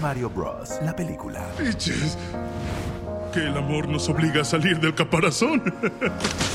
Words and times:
Mario 0.00 0.30
Bros. 0.30 0.78
La 0.82 0.94
película. 0.94 1.46
Peaches. 1.56 2.16
Que 3.32 3.40
el 3.40 3.56
amor 3.56 3.88
nos 3.88 4.08
obliga 4.08 4.42
a 4.42 4.44
salir 4.44 4.80
del 4.80 4.94
caparazón. 4.94 5.62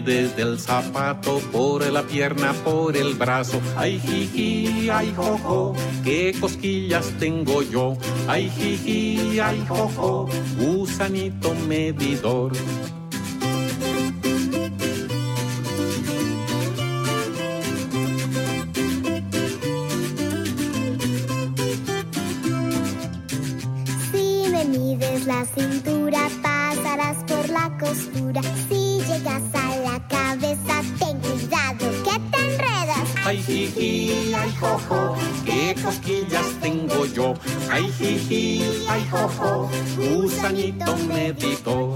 Desde 0.00 0.40
el 0.42 0.58
zapato, 0.58 1.38
por 1.52 1.84
la 1.92 2.02
pierna, 2.02 2.54
por 2.64 2.96
el 2.96 3.14
brazo. 3.14 3.60
Ay, 3.76 4.00
jiji, 4.00 4.88
ay, 4.88 5.12
jojo, 5.14 5.74
qué 6.02 6.34
cosquillas 6.40 7.12
tengo 7.20 7.62
yo. 7.62 7.98
Ay, 8.26 8.48
jiji, 8.48 9.38
ay, 9.38 9.62
jojo, 9.68 10.28
gusanito 10.58 11.54
medidor. 11.68 12.52
Si 24.10 24.48
me 24.50 24.64
mides 24.64 25.26
la 25.26 25.44
cintura, 25.44 26.28
pasarás 26.42 27.22
por 27.24 27.48
la 27.50 27.78
costura. 27.78 28.40
Llegas 29.12 29.42
a 29.54 29.76
la 29.76 30.08
cabeza, 30.08 30.82
ten 30.98 31.18
cuidado 31.18 31.90
que 32.04 32.18
te 32.30 32.38
enredas. 32.38 33.08
Ay, 33.24 33.42
jiji, 33.42 34.34
ay, 34.34 34.50
jojo, 34.58 35.16
qué 35.44 35.74
cosquillas 35.82 36.46
tengo 36.60 37.06
yo. 37.06 37.34
Ay, 37.70 37.92
jiji, 37.98 38.62
ay, 38.88 39.06
jojo, 39.10 39.70
gusanito 39.96 40.96
medidor. 41.08 41.94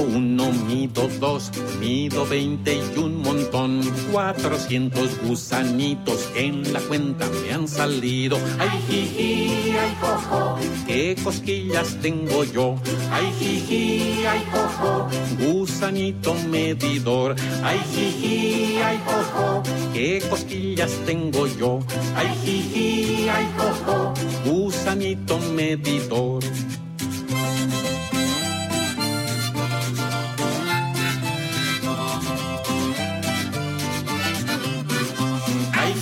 Mido 0.00 0.16
uno, 0.16 0.52
mido 0.66 1.08
dos, 1.20 1.50
mido 1.78 2.24
veinte 2.24 2.74
y 2.74 2.98
un 2.98 3.20
montón. 3.20 3.82
Cuatrocientos 4.10 5.10
gusanitos 5.26 6.30
en 6.34 6.72
la 6.72 6.80
cuenta 6.80 7.28
me 7.28 7.52
han 7.52 7.68
salido. 7.68 8.38
Ay, 8.58 8.70
jiji, 8.88 9.72
ay, 9.76 9.96
jojo, 10.00 10.58
qué 10.86 11.16
cosquillas 11.22 11.98
tengo 12.00 12.44
yo. 12.44 12.76
Ay, 13.12 13.30
jiji, 13.38 14.24
ay, 14.26 14.42
jojo, 14.50 15.08
gusanito 15.38 16.34
medidor. 16.48 17.36
Ay, 17.62 17.78
jiji, 17.94 18.76
ay, 18.82 18.98
jojo, 19.04 19.62
qué 19.92 20.22
cosquillas 20.30 20.92
tengo 21.04 21.46
yo. 21.46 21.80
Ay, 22.16 22.28
jiji, 22.44 23.28
ay, 23.28 23.46
jojo, 23.56 24.14
gusanito 24.46 25.38
medidor. 25.54 26.42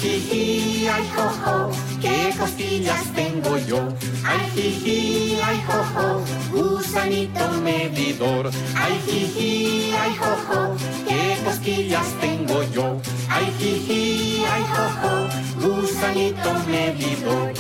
Jiji, 0.01 0.89
ay, 0.89 1.05
jojo, 1.15 1.71
qué 2.01 2.35
costillas 2.39 3.05
tengo 3.15 3.57
yo. 3.59 3.89
Ay, 4.25 4.51
jiji, 4.55 5.39
ay, 5.45 5.63
jojo, 5.67 6.25
gusanito 6.53 7.49
medidor. 7.63 8.51
Ay, 8.77 9.01
jiji, 9.07 9.93
ay, 9.93 10.17
jojo, 10.17 10.77
qué 11.07 11.39
cosquillas 11.45 12.07
tengo 12.21 12.63
yo. 12.75 13.01
Ay, 13.29 13.53
jiji, 13.59 14.45
ay, 14.45 14.65
jojo, 14.73 15.29
gusanito 15.61 16.55
medidor. 16.67 17.53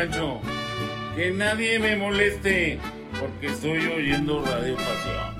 Rancho. 0.00 0.40
Que 1.14 1.30
nadie 1.30 1.78
me 1.78 1.94
moleste, 1.96 2.80
porque 3.18 3.48
estoy 3.48 3.84
oyendo 3.86 4.42
Radio 4.44 4.76
Pasión. 4.76 5.34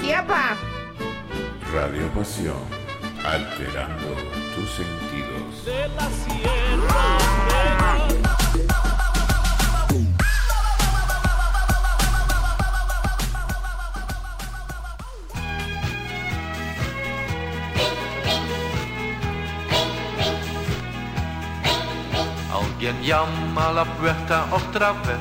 Sí, 0.00 0.12
papá. 0.12 0.56
Radio 1.72 2.06
Pasión, 2.14 2.62
alterando 3.24 4.14
tus 4.54 4.70
sentidos. 4.70 5.64
De 5.64 5.88
la 5.88 6.08
sierra. 6.10 8.17
Alguien 22.88 23.06
llama 23.06 23.68
a 23.68 23.72
la 23.72 23.84
puerta 23.84 24.46
otra 24.50 24.92
vez. 24.92 25.18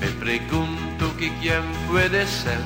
Me 0.00 0.08
pregunto 0.08 1.16
que 1.16 1.32
quién 1.38 1.62
puede 1.88 2.26
ser. 2.26 2.58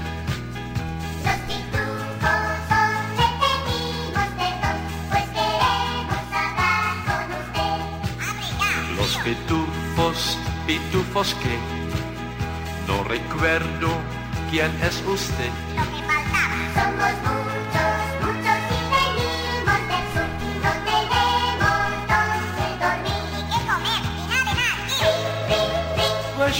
Los 1.22 1.36
pitufos 1.46 2.56
son 2.70 2.96
enemigos 3.28 4.30
de 4.40 4.48
dos, 4.62 4.80
pues 5.10 5.26
queremos 5.36 6.24
hablar 6.32 6.96
con 7.04 7.26
usted. 7.42 7.76
Los 8.96 9.12
pitufos, 9.18 10.38
pitufos 10.66 11.34
que 11.34 11.58
no 12.88 13.04
recuerdo 13.04 13.88
quién 14.50 14.70
es 14.82 15.04
usted. 15.06 15.50
Lo 15.76 15.82
que 15.82 16.00
faltaba. 16.02 16.56
Somos 16.74 17.35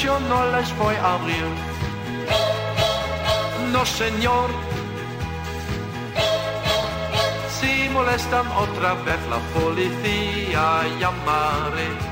Yo 0.03 0.21
no 0.21 0.45
les 0.53 0.76
voy 0.76 0.95
a 0.95 1.15
abrir. 1.15 1.47
No, 3.73 3.85
señor. 3.87 4.50
Si 7.49 7.88
molestan 7.88 8.47
otra 8.49 8.95
vez 9.07 9.21
la 9.31 9.38
policía, 9.59 10.83
llamaré. 11.00 12.06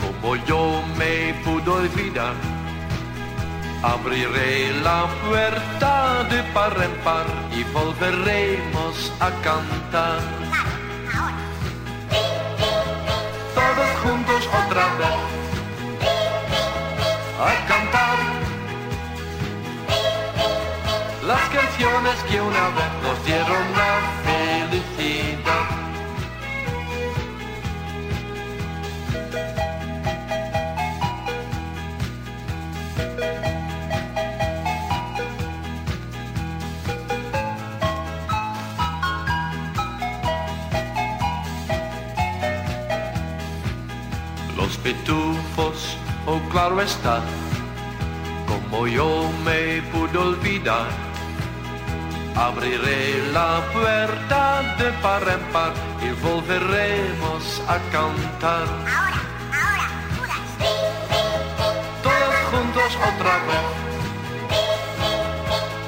Como 0.00 0.36
yo 0.46 0.82
me 0.96 1.34
pudo 1.44 1.74
olvidar. 1.74 2.34
Abriré 3.82 4.72
la 4.82 5.06
puerta 5.24 6.24
de 6.30 6.42
par 6.54 6.76
en 6.82 6.94
par 7.04 7.26
y 7.52 7.62
volveremos 7.72 9.12
a 9.20 9.30
cantar. 9.42 10.20
Todos 13.54 13.90
juntos 14.02 14.42
otra 14.46 14.86
vez 14.98 15.18
a 17.40 17.68
cantar 17.68 18.18
las 21.26 21.44
canciones 21.50 22.16
que 22.28 22.40
una 22.40 22.68
vez 22.78 22.92
nos 23.04 23.17
claro 46.50 46.80
está, 46.80 47.20
como 48.46 48.86
yo 48.86 49.30
me 49.44 49.82
pude 49.92 50.18
olvidar. 50.18 50.86
Abriré 52.36 53.32
la 53.32 53.60
puerta 53.72 54.62
de 54.78 54.92
par 55.02 55.22
en 55.28 55.40
par 55.52 55.72
y 56.00 56.10
volveremos 56.22 57.62
a 57.66 57.78
cantar. 57.90 58.66
Ahora, 58.96 59.20
ahora, 59.62 59.88
puras. 60.16 60.48
Todos 62.02 62.34
juntos 62.50 62.90
otra 63.10 63.34
vez 63.48 63.66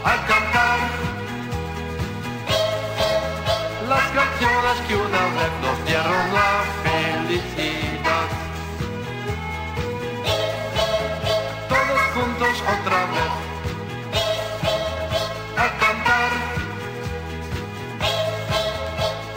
a 0.04 0.16
cantar 0.26 0.78
las 3.88 4.06
canciones 4.18 4.76
que 4.88 4.96
una 4.96 5.24
vez 5.36 5.52
nos 5.62 5.86
dieron 5.86 6.34
la 6.34 6.52
felicidad. 6.82 7.99
Juntos 12.40 12.62
otra 12.62 13.06
vez 13.06 13.32
a 15.56 15.68
cantar 15.78 16.30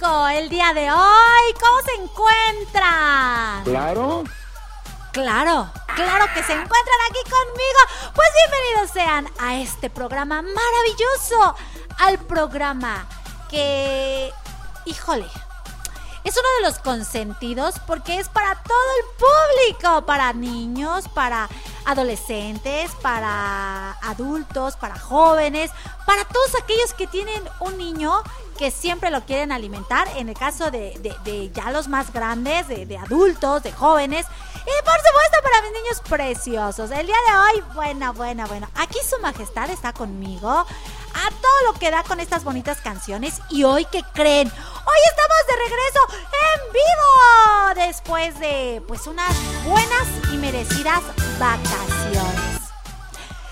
El 0.00 0.48
día 0.48 0.72
de 0.74 0.92
hoy? 0.92 1.54
¿Cómo 1.58 1.82
se 1.84 1.94
encuentran? 2.00 3.64
Claro. 3.64 4.22
Claro, 5.10 5.68
claro 5.96 6.26
que 6.34 6.42
se 6.44 6.52
encuentran 6.52 6.98
aquí 7.10 7.18
conmigo. 7.24 8.12
Pues 8.14 8.28
bienvenidos 8.46 8.90
sean 8.92 9.28
a 9.40 9.56
este 9.56 9.90
programa 9.90 10.40
maravilloso. 10.42 11.56
Al 11.98 12.18
programa 12.18 13.08
que, 13.50 14.32
híjole, 14.84 15.26
es 16.22 16.36
uno 16.36 16.48
de 16.60 16.68
los 16.68 16.78
consentidos 16.78 17.74
porque 17.84 18.20
es 18.20 18.28
para 18.28 18.54
todo 18.62 18.78
el 19.00 19.74
público, 19.74 20.06
para 20.06 20.32
niños, 20.32 21.08
para 21.08 21.48
adolescentes, 21.86 22.92
para 23.02 23.92
adultos, 24.02 24.76
para 24.76 24.96
jóvenes, 24.96 25.72
para 26.06 26.24
todos 26.24 26.54
aquellos 26.62 26.94
que 26.94 27.08
tienen 27.08 27.42
un 27.58 27.76
niño 27.78 28.22
que 28.58 28.70
siempre 28.70 29.10
lo 29.10 29.24
quieren 29.24 29.52
alimentar, 29.52 30.08
en 30.16 30.28
el 30.28 30.36
caso 30.36 30.70
de, 30.70 31.50
ya 31.54 31.70
los 31.70 31.88
más 31.88 32.12
grandes, 32.12 32.68
de, 32.68 32.84
de 32.86 32.98
adultos, 32.98 33.62
de 33.62 33.72
jóvenes, 33.72 34.26
y 34.68 34.84
por 34.84 34.96
supuesto 34.96 35.38
para 35.42 35.62
mis 35.62 35.72
niños 35.72 36.02
preciosos. 36.08 36.90
El 36.90 37.06
día 37.06 37.16
de 37.30 37.38
hoy, 37.38 37.64
bueno, 37.74 38.12
bueno, 38.12 38.46
bueno, 38.48 38.68
aquí 38.74 38.98
su 39.08 39.18
majestad 39.20 39.70
está 39.70 39.92
conmigo 39.92 40.50
a 40.50 41.30
todo 41.30 41.72
lo 41.72 41.78
que 41.78 41.90
da 41.90 42.02
con 42.02 42.20
estas 42.20 42.44
bonitas 42.44 42.80
canciones 42.80 43.40
y 43.48 43.64
hoy, 43.64 43.86
¿qué 43.90 44.02
creen? 44.12 44.48
Hoy 44.48 45.00
estamos 45.10 45.38
de 45.46 45.56
regreso 45.56 46.00
en 46.44 46.72
vivo 46.72 47.86
después 47.86 48.38
de 48.40 48.82
pues 48.86 49.06
unas 49.06 49.34
buenas 49.64 50.06
y 50.32 50.36
merecidas 50.36 51.02
vacaciones. 51.38 52.60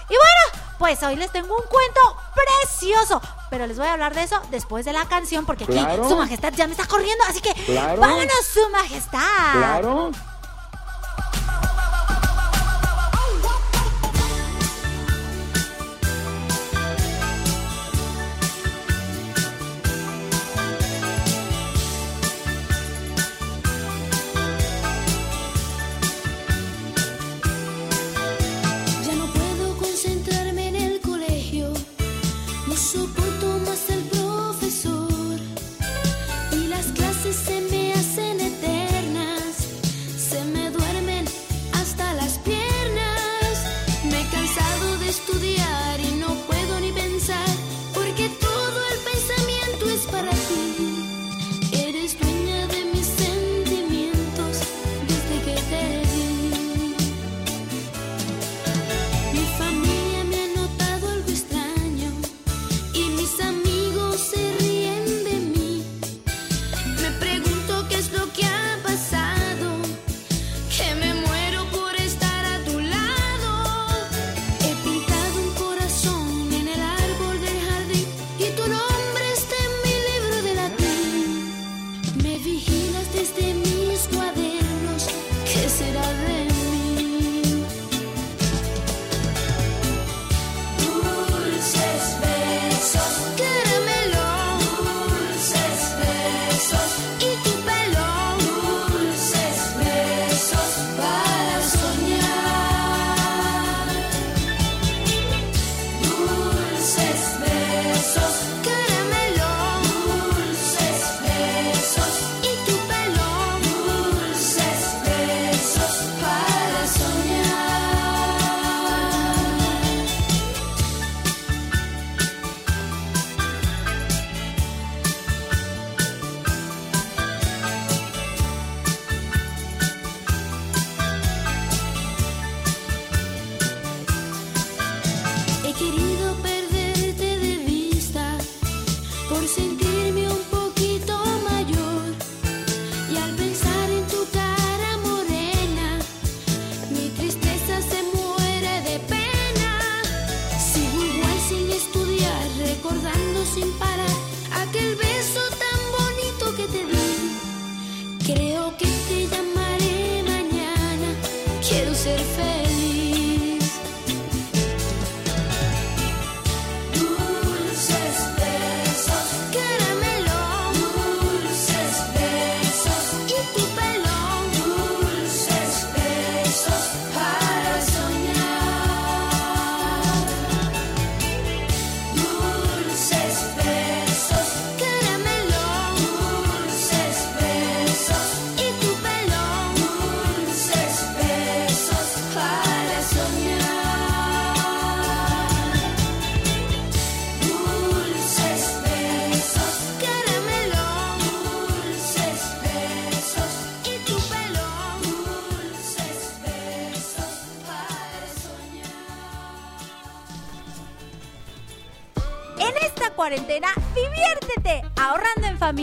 Y 0.08 0.14
bueno, 0.14 0.65
pues 0.78 1.02
hoy 1.02 1.16
les 1.16 1.30
tengo 1.32 1.54
un 1.54 1.64
cuento 1.66 2.16
precioso. 2.34 3.20
Pero 3.50 3.66
les 3.66 3.78
voy 3.78 3.86
a 3.86 3.92
hablar 3.92 4.14
de 4.14 4.22
eso 4.24 4.40
después 4.50 4.84
de 4.84 4.92
la 4.92 5.04
canción 5.06 5.46
porque 5.46 5.64
aquí 5.64 5.72
Claro. 5.74 6.08
su 6.08 6.16
majestad 6.16 6.52
ya 6.54 6.66
me 6.66 6.72
está 6.72 6.86
corriendo. 6.86 7.22
Así 7.28 7.40
que 7.40 7.54
Claro. 7.54 8.00
vámonos, 8.00 8.32
su 8.52 8.68
majestad. 8.70 9.20
Claro. 9.52 10.10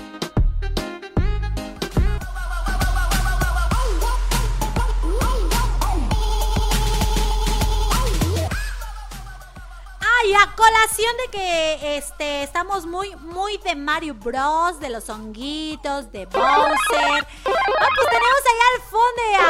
colación 10.56 11.14
de 11.18 11.30
que 11.30 11.96
este, 11.98 12.42
estamos 12.42 12.86
muy, 12.86 13.14
muy 13.16 13.58
de 13.58 13.76
Mario 13.76 14.14
Bros, 14.14 14.80
de 14.80 14.88
los 14.88 15.08
honguitos, 15.08 16.10
de 16.10 16.26
Bowser. 16.26 17.26
Ah, 17.44 17.88
pues 17.94 18.08
tenemos 18.10 18.42
allá 18.50 18.66
al 18.74 18.80
fondo 18.90 19.22
a... 19.38 19.46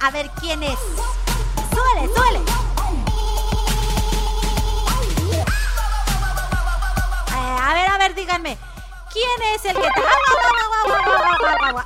A 0.00 0.10
ver 0.10 0.30
quién 0.40 0.62
es. 0.62 0.78
Súbele, 1.70 2.08
súbele. 2.14 2.40
Eh, 7.28 7.56
a 7.60 7.74
ver, 7.74 7.88
a 7.88 7.98
ver, 7.98 8.14
díganme. 8.14 8.71
¿Quién 9.12 9.54
es 9.54 9.64
el 9.66 9.74
que 9.74 9.82
te.? 9.82 10.02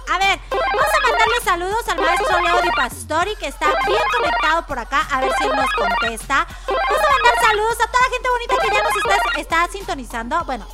A 0.08 0.18
ver, 0.18 0.40
vamos 0.50 0.90
a 0.94 1.00
mandarle 1.02 1.40
saludos 1.44 1.88
al 1.88 2.00
maestro 2.00 2.40
Leo 2.40 2.62
Di 2.62 2.70
Pastori, 2.70 3.34
que 3.36 3.48
está 3.48 3.66
bien 3.86 4.02
conectado 4.16 4.64
por 4.66 4.78
acá, 4.78 5.06
a 5.10 5.20
ver 5.20 5.32
si 5.36 5.44
él 5.44 5.56
nos 5.56 5.70
contesta. 5.72 6.46
Vamos 6.66 7.04
a 7.04 7.12
mandar 7.12 7.44
saludos 7.44 7.74
a 7.74 7.86
toda 7.90 8.04
la 8.04 8.10
gente 8.12 8.28
bonita 8.28 8.54
que 8.62 8.74
ya 8.74 8.82
nos 8.82 9.38
está, 9.38 9.68
sintonizando. 9.68 10.44
Bueno, 10.44 10.66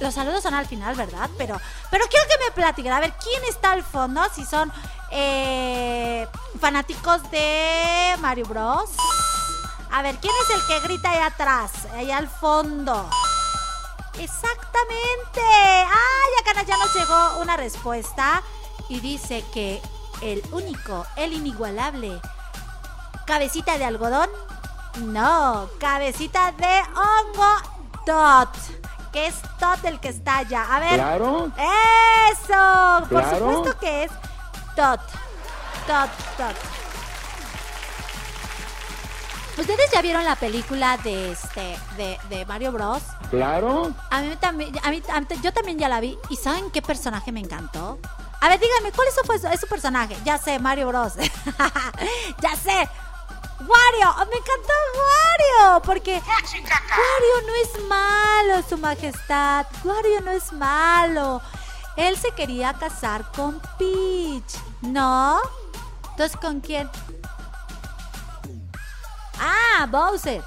los 0.00 0.14
saludos 0.14 0.42
son 0.42 0.54
al 0.54 0.66
final, 0.66 0.94
¿verdad? 0.94 1.28
Pero, 1.36 1.60
pero 1.90 2.06
quiero 2.08 2.26
que 2.28 2.44
me 2.44 2.50
platiquen. 2.50 2.92
A 2.92 3.00
ver, 3.00 3.12
¿quién 3.22 3.44
está 3.44 3.72
al 3.72 3.84
fondo? 3.84 4.22
Si 4.34 4.44
son 4.46 4.72
eh, 5.10 6.26
fanáticos 6.58 7.30
de 7.30 8.16
Mario 8.20 8.46
Bros. 8.46 8.90
A 9.92 10.02
ver, 10.02 10.16
¿quién 10.16 10.32
es 10.44 10.54
el 10.54 10.66
que 10.66 10.80
grita 10.80 11.10
allá 11.10 11.26
atrás? 11.26 11.72
Allá 11.94 12.16
al 12.16 12.28
fondo. 12.28 13.10
Exactamente. 14.18 15.40
Ay, 15.40 16.30
acá 16.40 16.62
ya 16.62 16.76
nos 16.76 16.94
llegó 16.94 17.38
una 17.40 17.56
respuesta 17.56 18.42
y 18.88 19.00
dice 19.00 19.44
que 19.52 19.80
el 20.20 20.42
único, 20.52 21.06
el 21.16 21.32
inigualable, 21.32 22.20
cabecita 23.26 23.78
de 23.78 23.84
algodón, 23.84 24.28
no, 24.98 25.68
cabecita 25.78 26.52
de 26.52 26.82
hongo, 26.96 27.56
Tot. 28.06 28.48
Que 29.12 29.26
es 29.26 29.34
Tot 29.58 29.84
el 29.84 29.98
que 29.98 30.08
está 30.08 30.38
allá. 30.38 30.66
A 30.74 30.78
ver. 30.80 30.94
Claro. 30.94 31.50
Eso. 32.30 33.06
Por 33.08 33.22
Claro. 33.22 33.38
supuesto 33.38 33.78
que 33.80 34.04
es 34.04 34.10
Tot. 34.76 35.00
Tot, 35.86 36.10
Tot. 36.36 36.56
¿Ustedes 39.60 39.90
ya 39.92 40.00
vieron 40.02 40.24
la 40.24 40.36
película 40.36 40.96
de 40.98 41.32
este 41.32 41.78
de, 41.96 42.18
de 42.30 42.46
Mario 42.46 42.72
Bros? 42.72 43.02
Claro. 43.30 43.92
A 44.10 44.20
mí 44.22 44.34
también, 44.40 44.72
a 44.82 44.90
mí, 44.90 45.02
a 45.12 45.20
mí- 45.20 45.26
yo 45.42 45.52
también 45.52 45.78
ya 45.78 45.88
la 45.88 46.00
vi. 46.00 46.18
¿Y 46.30 46.36
saben 46.36 46.70
qué 46.70 46.80
personaje 46.82 47.30
me 47.30 47.40
encantó? 47.40 47.98
A 48.40 48.48
ver, 48.48 48.58
díganme, 48.58 48.90
¿cuál 48.92 49.08
es 49.08 49.14
su, 49.14 49.48
es 49.48 49.60
su 49.60 49.66
personaje? 49.66 50.16
Ya 50.24 50.38
sé, 50.38 50.58
Mario 50.58 50.88
Bros. 50.88 51.12
ya 52.40 52.56
sé. 52.56 52.88
Wario, 53.60 54.14
me 54.30 54.38
encantó 54.38 54.72
Wario, 54.96 55.82
porque 55.82 56.14
Wario 56.14 57.46
no 57.46 57.54
es 57.62 57.84
malo, 57.86 58.64
su 58.66 58.78
majestad. 58.78 59.66
Wario 59.84 60.22
no 60.22 60.30
es 60.30 60.50
malo. 60.54 61.42
Él 61.96 62.16
se 62.16 62.30
quería 62.32 62.72
casar 62.72 63.30
con 63.32 63.60
Peach, 63.78 64.54
¿no? 64.80 65.38
Entonces, 66.12 66.36
¿con 66.38 66.60
quién? 66.60 66.88
Ah, 69.80 69.86
Bowser. 69.86 70.42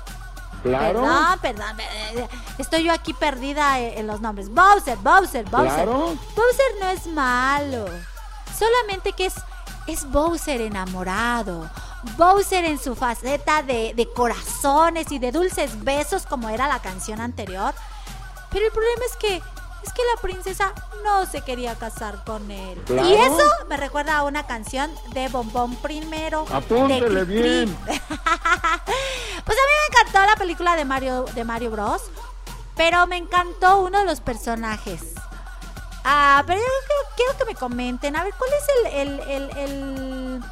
Claro. 0.62 1.02
Perdón, 1.42 1.76
perdón. 1.76 2.30
Estoy 2.58 2.84
yo 2.84 2.94
aquí 2.94 3.14
perdida 3.14 3.80
en 3.80 3.98
en 4.00 4.08
los 4.08 4.22
nombres. 4.22 4.50
Bowser, 4.50 4.98
Bowser, 4.98 5.44
Bowser. 5.50 5.74
Claro. 5.74 6.16
Bowser 6.36 6.72
no 6.80 6.90
es 6.90 7.08
malo. 7.08 7.86
Solamente 8.58 9.12
que 9.14 9.26
es, 9.26 9.34
es 9.88 10.10
Bowser 10.10 10.62
enamorado. 10.62 11.70
Bowser 12.18 12.64
en 12.66 12.80
su 12.80 12.96
faceta 12.96 13.64
de, 13.64 13.94
de 13.96 14.08
corazones 14.14 15.12
y 15.12 15.20
de 15.20 15.32
dulces 15.32 15.84
besos 15.84 16.26
como 16.26 16.50
era 16.50 16.68
la 16.68 16.80
canción 16.80 17.20
anterior. 17.20 17.74
Pero 18.52 18.66
el 18.66 18.72
problema 18.72 19.02
es 19.10 19.18
que 19.18 19.42
es 19.84 19.94
que 19.94 20.02
la 20.16 20.22
princesa 20.22 20.74
no 21.04 21.26
se 21.26 21.42
quería 21.42 21.76
casar 21.76 22.24
con 22.24 22.50
él. 22.50 22.82
Claro. 22.86 23.08
Y 23.08 23.14
eso 23.14 23.44
me 23.70 23.78
recuerda 23.78 24.18
a 24.18 24.24
una 24.24 24.46
canción 24.48 24.92
de 25.14 25.28
Bombón 25.28 25.76
Primero. 25.78 26.46
de 26.46 26.56
Apúntele 26.56 27.24
bien. 27.26 27.78
Pues 29.46 29.58
a 29.58 29.62
mí 29.62 29.72
me 29.82 29.98
encantó 30.00 30.26
la 30.26 30.36
película 30.38 30.76
de 30.78 30.86
Mario, 30.86 31.26
de 31.36 31.44
Mario 31.44 31.72
Bros. 31.72 32.02
Pero 32.78 33.06
me 33.08 33.18
encantó 33.18 33.82
uno 33.82 34.00
de 34.00 34.06
los 34.06 34.22
personajes. 34.22 35.02
Ah, 36.06 36.44
pero 36.48 36.60
yo 36.60 36.66
quiero, 36.88 37.02
quiero 37.16 37.38
que 37.38 37.46
me 37.46 37.56
comenten. 37.56 38.16
A 38.16 38.24
ver, 38.24 38.34
¿cuál 38.38 38.50
es 38.54 38.94
el, 38.94 39.00
el, 39.00 39.20
el, 39.30 39.58
el, 39.58 40.44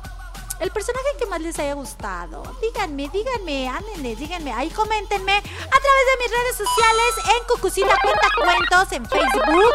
el 0.61 0.71
personaje 0.71 1.05
que 1.17 1.25
más 1.25 1.41
les 1.41 1.57
haya 1.59 1.73
gustado? 1.73 2.43
Díganme, 2.61 3.09
díganme, 3.09 3.67
ándenle, 3.67 4.15
díganme. 4.15 4.53
Ahí 4.53 4.69
coméntenme 4.69 5.33
a 5.33 5.41
través 5.41 6.05
de 6.07 6.23
mis 6.23 6.31
redes 6.31 6.55
sociales 6.55 7.15
en 7.25 7.47
Cucucita 7.47 7.97
Cuenta 8.01 8.27
Cuentos 8.37 8.91
en 8.93 9.05
Facebook. 9.05 9.73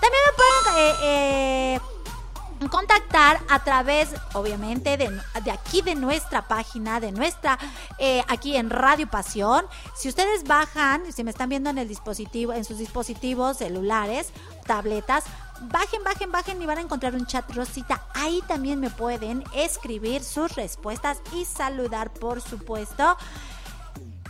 También 0.00 0.22
me 0.26 0.32
pueden 0.36 0.78
eh, 0.78 0.94
eh, 1.04 2.68
contactar 2.68 3.40
a 3.50 3.62
través, 3.62 4.08
obviamente, 4.32 4.96
de, 4.96 5.20
de 5.44 5.50
aquí 5.50 5.82
de 5.82 5.94
nuestra 5.94 6.48
página, 6.48 6.98
de 6.98 7.12
nuestra, 7.12 7.58
eh, 7.98 8.22
aquí 8.26 8.56
en 8.56 8.70
Radio 8.70 9.08
Pasión. 9.08 9.66
Si 9.94 10.08
ustedes 10.08 10.44
bajan, 10.44 11.12
si 11.12 11.24
me 11.24 11.30
están 11.30 11.50
viendo 11.50 11.68
en 11.68 11.78
el 11.78 11.88
dispositivo, 11.88 12.54
en 12.54 12.64
sus 12.64 12.78
dispositivos 12.78 13.58
celulares, 13.58 14.30
tabletas, 14.66 15.24
bajen, 15.62 16.02
bajen, 16.04 16.30
bajen 16.30 16.62
y 16.62 16.66
van 16.66 16.78
a 16.78 16.80
encontrar 16.80 17.14
un 17.14 17.26
chat 17.26 17.50
rosita. 17.52 18.06
Ahí 18.14 18.42
también 18.46 18.80
me 18.80 18.90
pueden 18.90 19.44
escribir 19.54 20.22
sus 20.22 20.54
respuestas 20.54 21.20
y 21.32 21.44
saludar, 21.44 22.12
por 22.12 22.40
supuesto. 22.40 23.16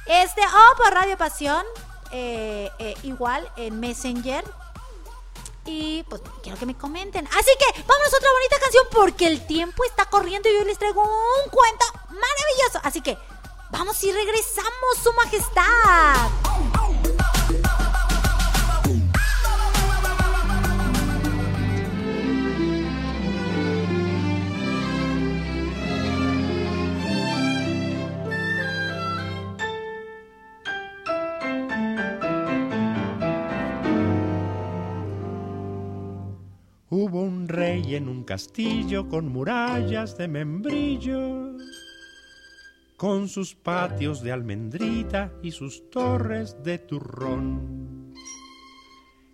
Este, 0.07 0.43
o 0.43 0.77
por 0.77 0.93
Radio 0.93 1.17
Pasión, 1.17 1.65
eh, 2.11 2.71
eh, 2.79 2.95
igual 3.03 3.51
en 3.57 3.81
Messenger, 3.81 4.45
y 5.65 6.03
pues 6.05 6.23
quiero 6.43 6.59
que 6.59 6.67
me 6.67 6.77
comenten. 6.77 7.27
Así 7.27 7.51
que 7.59 7.83
vámonos 7.83 8.13
a 8.13 8.17
otra 8.17 8.33
bonita 8.33 8.59
canción 8.61 8.87
porque 8.91 9.27
el 9.27 9.47
tiempo 9.47 9.85
está 9.85 10.07
corriendo 10.07 10.49
y 10.49 10.55
yo 10.55 10.65
les 10.65 10.79
traigo 10.79 11.03
un 11.03 11.51
cuento 11.51 11.85
maravilloso. 12.09 12.81
Así 12.83 13.01
que 13.01 13.17
vamos 13.71 14.03
y 14.03 14.13
regresamos, 14.13 14.99
Su 15.03 15.13
Majestad. 15.13 17.12
En 37.95 38.09
un 38.09 38.25
castillo 38.25 39.07
con 39.07 39.29
murallas 39.29 40.17
de 40.17 40.27
membrillo, 40.27 41.59
con 42.97 43.29
sus 43.29 43.55
patios 43.55 44.23
de 44.23 44.33
almendrita 44.33 45.31
y 45.43 45.51
sus 45.51 45.91
torres 45.91 46.57
de 46.65 46.79
turrón. 46.79 48.15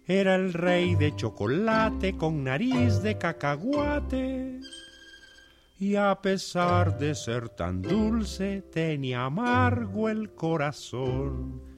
Era 0.04 0.34
el 0.34 0.52
rey 0.54 0.96
de 0.96 1.14
chocolate 1.14 2.16
con 2.16 2.42
nariz 2.42 3.00
de 3.00 3.16
cacahuate. 3.16 4.60
Y 5.78 5.94
a 5.94 6.20
pesar 6.20 6.98
de 6.98 7.14
ser 7.14 7.50
tan 7.50 7.80
dulce, 7.80 8.62
tenía 8.72 9.26
amargo 9.26 10.08
el 10.08 10.30
corazón. 10.34 11.77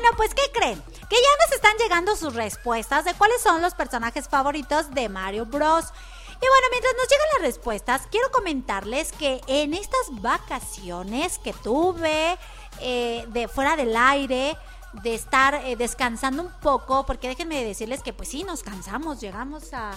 Bueno, 0.03 0.17
pues 0.17 0.35
¿qué 0.35 0.41
creen? 0.51 0.83
Que 1.09 1.15
ya 1.15 1.45
nos 1.45 1.55
están 1.55 1.77
llegando 1.77 2.17
sus 2.17 2.33
respuestas 2.35 3.05
de 3.05 3.13
cuáles 3.13 3.41
son 3.41 3.61
los 3.61 3.73
personajes 3.73 4.27
favoritos 4.27 4.93
de 4.93 5.07
Mario 5.07 5.45
Bros. 5.45 5.85
Y 5.85 6.45
bueno, 6.45 6.67
mientras 6.71 6.93
nos 6.97 7.07
llegan 7.07 7.27
las 7.35 7.41
respuestas, 7.43 8.01
quiero 8.11 8.29
comentarles 8.29 9.13
que 9.13 9.39
en 9.47 9.73
estas 9.73 10.21
vacaciones 10.21 11.37
que 11.37 11.53
tuve 11.53 12.37
eh, 12.81 13.25
de 13.29 13.47
fuera 13.47 13.77
del 13.77 13.95
aire, 13.95 14.57
de 15.03 15.15
estar 15.15 15.55
eh, 15.55 15.77
descansando 15.77 16.43
un 16.43 16.51
poco, 16.59 17.05
porque 17.05 17.29
déjenme 17.29 17.63
decirles 17.63 18.03
que 18.03 18.11
pues 18.11 18.27
sí, 18.27 18.43
nos 18.43 18.61
cansamos, 18.61 19.21
llegamos 19.21 19.73
a, 19.73 19.93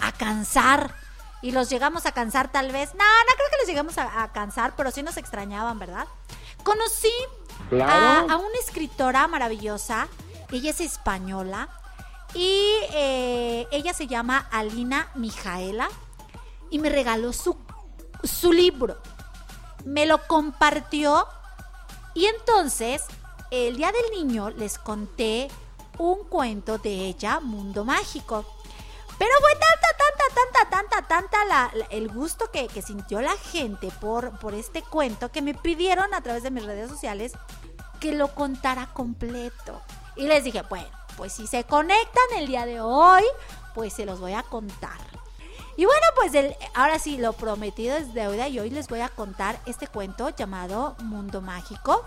a, 0.00 0.12
cansar. 0.12 0.94
Y 1.42 1.50
los 1.50 1.68
llegamos 1.68 2.06
a 2.06 2.12
cansar 2.12 2.50
tal 2.50 2.72
vez. 2.72 2.94
No, 2.94 3.04
no 3.04 3.34
creo 3.34 3.48
que 3.50 3.56
los 3.58 3.66
llegamos 3.66 3.98
a, 3.98 4.22
a 4.22 4.32
cansar, 4.32 4.72
pero 4.78 4.90
sí 4.90 5.02
nos 5.02 5.18
extrañaban, 5.18 5.78
¿verdad? 5.78 6.06
Conocí 6.64 7.12
a, 7.82 8.36
una 8.36 8.58
escritora 8.62 9.26
maravillosa. 9.28 10.08
Ella 10.50 10.70
es 10.70 10.80
española. 10.80 11.68
Y 12.34 12.72
eh, 12.92 13.66
ella 13.72 13.92
se 13.92 14.06
llama 14.06 14.48
Alina 14.50 15.08
Mijaela. 15.14 15.88
Y 16.70 16.78
me 16.78 16.88
regaló 16.88 17.32
su, 17.32 17.56
su 18.22 18.52
libro. 18.52 18.98
Me 19.84 20.06
lo 20.06 20.26
compartió. 20.26 21.26
Y 22.14 22.26
entonces, 22.26 23.02
el 23.50 23.76
día 23.76 23.92
del 23.92 24.18
niño 24.18 24.50
les 24.50 24.78
conté 24.78 25.48
un 25.98 26.24
cuento 26.24 26.78
de 26.78 27.06
ella, 27.06 27.40
Mundo 27.40 27.84
Mágico. 27.84 28.44
Pero 29.20 29.32
fue 29.38 29.52
tanta, 29.52 29.88
tanta, 29.98 30.70
tanta, 30.70 31.06
tanta, 31.06 31.08
tanta 31.08 31.86
el 31.90 32.08
gusto 32.08 32.50
que, 32.50 32.70
sintió 32.80 33.20
la 33.20 33.36
gente 33.36 33.90
por, 34.00 34.38
por 34.38 34.54
este 34.54 34.80
cuento 34.80 35.30
que 35.30 35.42
me 35.42 35.52
pidieron 35.52 36.14
a 36.14 36.22
través 36.22 36.42
de 36.42 36.50
mis 36.50 36.64
redes 36.64 36.88
sociales 36.88 37.32
que 38.00 38.12
lo 38.12 38.34
contara 38.34 38.86
completo. 38.94 39.82
Y 40.16 40.26
les 40.26 40.42
dije, 40.42 40.62
bueno, 40.70 40.88
pues 41.18 41.34
si 41.34 41.46
se 41.46 41.64
conectan 41.64 42.24
el 42.38 42.46
día 42.46 42.64
de 42.64 42.80
hoy, 42.80 43.22
pues 43.74 43.92
se 43.92 44.06
los 44.06 44.20
voy 44.20 44.32
a 44.32 44.42
contar. 44.42 44.98
Y 45.76 45.84
bueno, 45.84 46.06
pues 46.14 46.32
ahora 46.72 46.98
sí, 46.98 47.18
lo 47.18 47.34
prometido 47.34 47.98
es 47.98 48.14
deuda 48.14 48.48
y 48.48 48.58
hoy 48.58 48.70
les 48.70 48.88
voy 48.88 49.00
a 49.00 49.10
contar 49.10 49.60
este 49.66 49.86
cuento 49.86 50.30
llamado 50.30 50.96
Mundo 51.00 51.42
Mágico. 51.42 52.06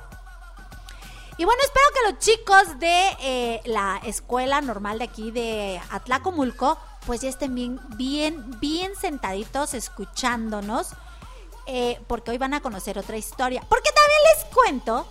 Y 1.38 1.46
bueno, 1.46 1.60
espero 1.64 1.86
que 1.94 2.12
los 2.12 2.20
chicos 2.20 2.80
de 2.80 3.08
eh, 3.22 3.62
la 3.66 4.00
escuela 4.04 4.62
normal 4.62 5.00
de 5.00 5.06
aquí 5.06 5.32
de 5.32 5.82
Atlacomulco, 5.90 6.78
pues 7.08 7.22
ya 7.22 7.30
estén 7.30 7.56
bien, 7.56 7.80
bien, 7.98 8.60
bien 8.60 8.92
sentaditos 8.96 9.74
escuchándonos, 9.74 10.90
eh, 11.66 12.00
porque 12.08 12.32
hoy 12.32 12.38
van 12.38 12.54
a 12.54 12.62
conocer 12.62 13.00
otra 13.00 13.18
historia. 13.18 13.64
Porque 13.68 13.90
también 13.90 14.20
les 14.36 14.46
cuento 14.54 15.08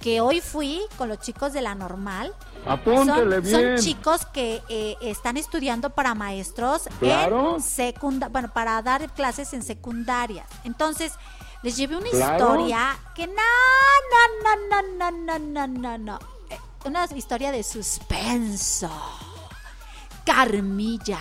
que 0.00 0.20
hoy 0.20 0.40
fui 0.40 0.82
con 0.98 1.08
los 1.08 1.20
chicos 1.20 1.52
de 1.52 1.62
la 1.62 1.76
normal. 1.76 2.34
Apúntele 2.66 3.36
son, 3.36 3.42
bien. 3.42 3.78
son 3.78 3.84
chicos 3.84 4.26
que 4.26 4.60
eh, 4.68 4.96
están 5.00 5.36
estudiando 5.36 5.90
para 5.90 6.14
maestros 6.16 6.88
Claro. 6.98 7.54
en 7.54 7.62
secunda, 7.62 8.28
bueno, 8.28 8.52
para 8.52 8.82
dar 8.82 9.08
clases 9.10 9.52
en 9.52 9.62
secundarias. 9.62 10.48
Entonces, 10.64 11.12
les 11.62 11.76
llevé 11.76 11.96
una 11.96 12.10
Claro. 12.10 12.44
historia 12.44 12.98
que 13.14 13.26
no, 13.26 13.34
no, 13.34 14.56
no, 14.68 14.82
no, 14.98 15.10
no, 15.10 15.38
no, 15.38 15.66
no, 15.66 15.98
no. 15.98 16.18
Eh, 16.50 16.58
Una 16.84 17.04
historia 17.14 17.50
de 17.52 17.62
suspenso. 17.62 18.90
Carmilla. 20.24 21.18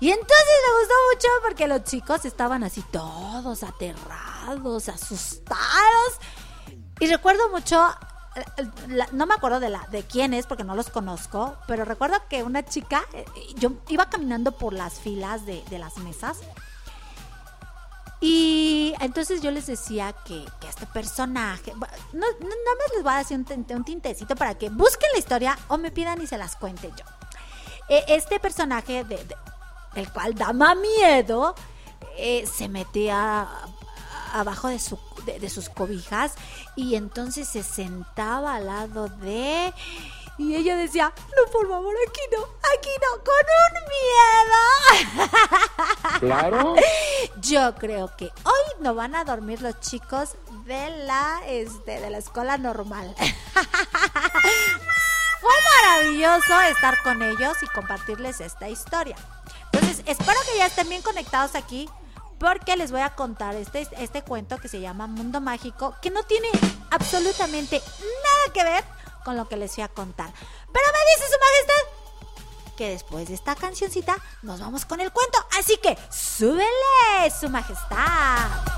Y 0.00 0.10
entonces 0.10 0.36
me 0.64 0.80
gustó 0.80 0.94
mucho 1.12 1.28
porque 1.46 1.66
los 1.66 1.84
chicos 1.84 2.24
estaban 2.24 2.62
así 2.64 2.82
todos 2.92 3.62
aterrados, 3.62 4.88
asustados. 4.88 5.58
Y 7.00 7.06
recuerdo 7.08 7.48
mucho, 7.50 7.84
eh, 8.36 8.44
la- 8.88 9.08
no 9.12 9.26
me 9.26 9.34
acuerdo 9.34 9.58
de 9.60 9.70
la 9.70 9.86
de 9.90 10.04
quién 10.04 10.34
es 10.34 10.46
porque 10.46 10.64
no 10.64 10.74
los 10.76 10.88
conozco, 10.90 11.56
pero 11.66 11.84
recuerdo 11.84 12.16
que 12.30 12.42
una 12.44 12.64
chica, 12.64 13.02
eh, 13.12 13.24
yo 13.56 13.72
iba 13.88 14.08
caminando 14.08 14.52
por 14.52 14.72
las 14.72 14.94
filas 15.00 15.44
de, 15.46 15.64
de 15.68 15.78
las 15.78 15.96
mesas 15.98 16.38
y 18.20 18.94
entonces 19.00 19.40
yo 19.40 19.50
les 19.50 19.66
decía 19.66 20.12
que, 20.24 20.44
este 20.68 20.86
personaje, 20.86 21.72
no, 21.74 21.86
no, 22.12 22.26
no 22.40 22.48
me 22.48 22.94
les 22.94 23.02
voy 23.02 23.12
a 23.12 23.18
decir 23.18 23.38
un, 23.38 23.66
un 23.76 23.84
tintecito 23.84 24.34
para 24.34 24.56
que 24.56 24.70
busquen 24.70 25.10
la 25.12 25.18
historia 25.18 25.58
o 25.68 25.78
me 25.78 25.90
pidan 25.90 26.20
y 26.20 26.26
se 26.26 26.36
las 26.36 26.56
cuente 26.56 26.90
yo. 26.96 27.04
Eh, 27.88 28.04
este 28.08 28.40
personaje, 28.40 29.04
de, 29.04 29.24
el 29.94 30.12
cual 30.12 30.34
da 30.34 30.52
más 30.52 30.76
miedo, 30.76 31.54
eh, 32.16 32.44
se 32.46 32.68
metía 32.68 33.48
abajo 34.32 34.68
de, 34.68 34.78
su, 34.78 34.98
de 35.24 35.48
sus 35.48 35.68
cobijas 35.68 36.34
y 36.76 36.96
entonces 36.96 37.48
se 37.48 37.62
sentaba 37.62 38.56
al 38.56 38.66
lado 38.66 39.08
de... 39.08 39.72
Y 40.38 40.54
ella 40.54 40.76
decía, 40.76 41.12
no, 41.36 41.50
por 41.50 41.68
favor, 41.68 41.94
aquí 42.08 42.20
no, 42.32 42.38
aquí 42.78 42.90
no, 43.02 43.10
con 43.24 43.34
un 43.66 43.74
miedo. 43.88 44.58
Claro. 46.20 46.74
Yo 47.40 47.74
creo 47.76 48.16
que 48.16 48.24
hoy 48.24 48.62
no 48.80 48.94
van 48.94 49.14
a 49.14 49.24
dormir 49.24 49.62
los 49.62 49.78
chicos 49.80 50.36
de 50.64 50.90
la, 51.04 51.40
este, 51.46 52.00
de 52.00 52.10
la 52.10 52.18
escuela 52.18 52.58
normal. 52.58 53.14
Fue 55.40 55.54
maravilloso 55.82 56.60
estar 56.62 57.00
con 57.02 57.22
ellos 57.22 57.56
y 57.62 57.66
compartirles 57.66 58.40
esta 58.40 58.68
historia. 58.68 59.16
Entonces, 59.72 60.02
espero 60.06 60.38
que 60.50 60.58
ya 60.58 60.66
estén 60.66 60.88
bien 60.88 61.02
conectados 61.02 61.54
aquí 61.54 61.88
porque 62.38 62.76
les 62.76 62.90
voy 62.90 63.02
a 63.02 63.14
contar 63.14 63.54
este, 63.54 63.86
este 63.98 64.22
cuento 64.22 64.58
que 64.58 64.68
se 64.68 64.80
llama 64.80 65.06
Mundo 65.06 65.40
Mágico, 65.40 65.94
que 66.02 66.10
no 66.10 66.22
tiene 66.24 66.48
absolutamente 66.90 67.80
nada 68.00 68.52
que 68.52 68.64
ver 68.64 68.97
con 69.24 69.36
lo 69.36 69.48
que 69.48 69.56
les 69.56 69.74
voy 69.76 69.84
a 69.84 69.88
contar. 69.88 70.32
Pero 70.72 70.86
me 70.92 71.14
dice 71.14 71.32
su 71.32 71.38
majestad 71.38 71.98
que 72.76 72.90
después 72.90 73.28
de 73.28 73.34
esta 73.34 73.56
cancioncita 73.56 74.16
nos 74.42 74.60
vamos 74.60 74.84
con 74.84 75.00
el 75.00 75.12
cuento. 75.12 75.38
Así 75.58 75.76
que 75.78 75.98
súbele, 76.10 77.30
su 77.38 77.48
majestad. 77.48 78.77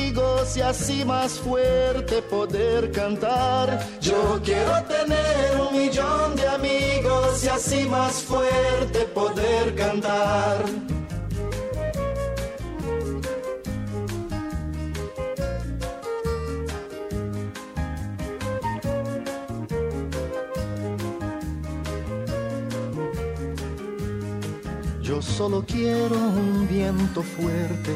y 0.57 0.61
así 0.61 1.05
más 1.05 1.39
fuerte 1.39 2.21
poder 2.23 2.91
cantar. 2.91 3.79
Yo 4.01 4.41
quiero 4.43 4.83
tener 4.83 5.61
un 5.61 5.77
millón 5.77 6.35
de 6.35 6.47
amigos 6.47 7.43
y 7.43 7.47
así 7.47 7.85
más 7.87 8.21
fuerte 8.23 8.99
poder 9.13 9.73
cantar. 9.75 10.65
Yo 25.01 25.21
solo 25.21 25.63
quiero 25.65 26.15
un 26.15 26.67
viento 26.69 27.21
fuerte, 27.21 27.95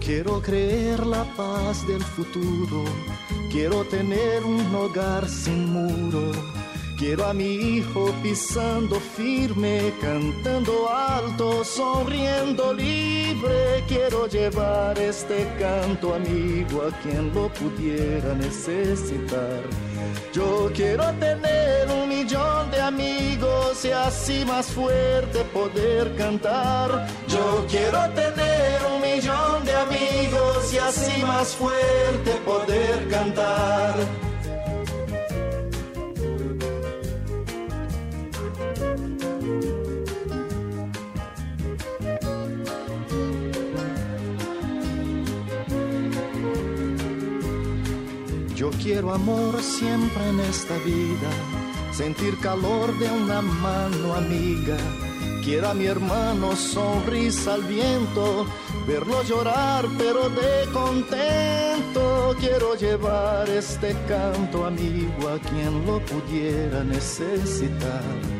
Quiero 0.00 0.40
creer 0.40 1.06
la 1.06 1.24
paz 1.36 1.86
del 1.86 2.02
futuro, 2.02 2.84
quiero 3.50 3.84
tener 3.84 4.44
un 4.44 4.74
hogar 4.74 5.28
sin 5.28 5.70
muro. 5.72 6.32
Quiero 7.00 7.24
a 7.24 7.32
mi 7.32 7.54
hijo 7.54 8.12
pisando 8.22 9.00
firme, 9.00 9.90
cantando 10.02 10.86
alto, 10.90 11.64
sonriendo 11.64 12.74
libre. 12.74 13.82
Quiero 13.88 14.26
llevar 14.26 14.98
este 14.98 15.48
canto 15.58 16.14
amigo 16.14 16.82
a 16.82 16.90
quien 17.00 17.32
lo 17.32 17.48
pudiera 17.54 18.34
necesitar. 18.34 19.62
Yo 20.30 20.70
quiero 20.74 21.04
tener 21.14 21.88
un 21.88 22.06
millón 22.06 22.70
de 22.70 22.82
amigos 22.82 23.49
y 23.84 23.92
así 23.92 24.44
más 24.44 24.66
fuerte 24.66 25.44
poder 25.52 26.14
cantar. 26.16 27.06
Yo 27.28 27.66
quiero 27.68 27.98
tener 28.10 28.80
un 28.92 29.00
millón 29.00 29.64
de 29.64 29.74
amigos 29.74 30.72
y 30.74 30.78
así 30.78 31.22
más 31.22 31.48
fuerte 31.54 32.32
poder 32.44 33.08
cantar. 33.08 33.94
Yo 48.54 48.70
quiero 48.82 49.14
amor 49.14 49.62
siempre 49.62 50.28
en 50.28 50.40
esta 50.40 50.76
vida, 50.78 51.30
sentir 52.00 52.38
calor 52.38 52.98
de 52.98 53.10
una 53.10 53.42
mano 53.42 54.14
amiga. 54.14 54.78
Quiero 55.44 55.68
a 55.68 55.74
mi 55.74 55.84
hermano 55.84 56.56
sonrisa 56.56 57.52
al 57.52 57.62
viento, 57.64 58.46
verlo 58.86 59.22
llorar 59.22 59.84
pero 59.98 60.30
de 60.30 60.66
contento. 60.72 62.34
Quiero 62.40 62.74
llevar 62.74 63.50
este 63.50 63.94
canto 64.08 64.64
amigo 64.64 65.28
a 65.28 65.38
quien 65.50 65.84
lo 65.84 66.00
pudiera 66.06 66.82
necesitar. 66.84 68.39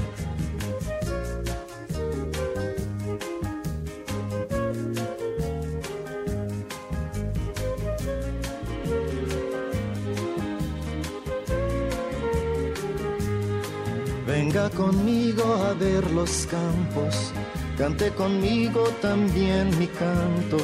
Venga 14.41 14.71
conmigo 14.71 15.43
a 15.69 15.73
ver 15.75 16.09
los 16.09 16.47
campos, 16.47 17.31
cante 17.77 18.09
conmigo 18.09 18.85
también 18.99 19.69
mi 19.77 19.85
canto, 19.85 20.57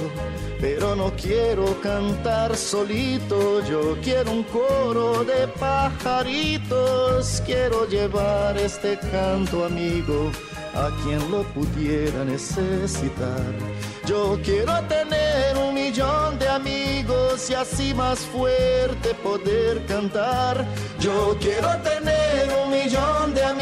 pero 0.60 0.96
no 0.96 1.14
quiero 1.16 1.80
cantar 1.80 2.58
solito, 2.58 3.64
yo 3.70 3.96
quiero 4.02 4.32
un 4.32 4.44
coro 4.46 5.24
de 5.24 5.48
pajaritos, 5.60 7.44
quiero 7.46 7.88
llevar 7.88 8.58
este 8.58 8.98
canto 9.12 9.66
amigo 9.66 10.32
a 10.74 10.90
quien 11.04 11.20
lo 11.30 11.44
pudiera 11.54 12.26
necesitar. 12.26 13.54
Yo 14.08 14.40
quiero 14.44 14.74
tener 14.88 15.56
un 15.56 15.76
millón 15.76 16.40
de 16.40 16.48
amigos 16.48 17.48
y 17.50 17.54
así 17.54 17.94
más 17.94 18.20
fuerte 18.20 19.14
poder 19.24 19.86
cantar. 19.86 20.66
Yo 21.00 21.38
quiero 21.40 21.70
tener 21.82 22.50
un 22.64 22.72
millón 22.72 23.34
de 23.34 23.44
amigos 23.44 23.57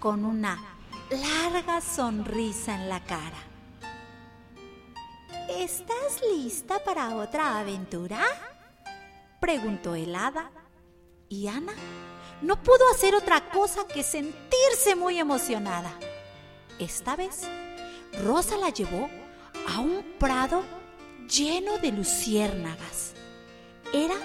con 0.00 0.24
una 0.24 0.58
larga 1.08 1.80
sonrisa 1.82 2.74
en 2.74 2.88
la 2.88 3.04
cara. 3.04 3.38
¿Estás 5.50 6.20
lista 6.34 6.82
para 6.82 7.14
otra 7.14 7.60
aventura? 7.60 8.18
preguntó 9.38 9.94
el 9.94 10.16
hada. 10.16 10.50
Y 11.28 11.46
Ana 11.46 11.74
no 12.42 12.60
pudo 12.60 12.90
hacer 12.90 13.14
otra 13.14 13.50
cosa 13.50 13.86
que 13.86 14.02
sentirse 14.02 14.96
muy 14.96 15.20
emocionada. 15.20 15.92
Esta 16.80 17.14
vez, 17.14 17.42
Rosa 18.24 18.56
la 18.56 18.70
llevó 18.70 19.08
a 19.68 19.78
un 19.78 20.04
prado 20.18 20.79
lleno 21.28 21.78
de 21.78 21.92
luciérnagas. 21.92 23.14
Era 23.92 24.16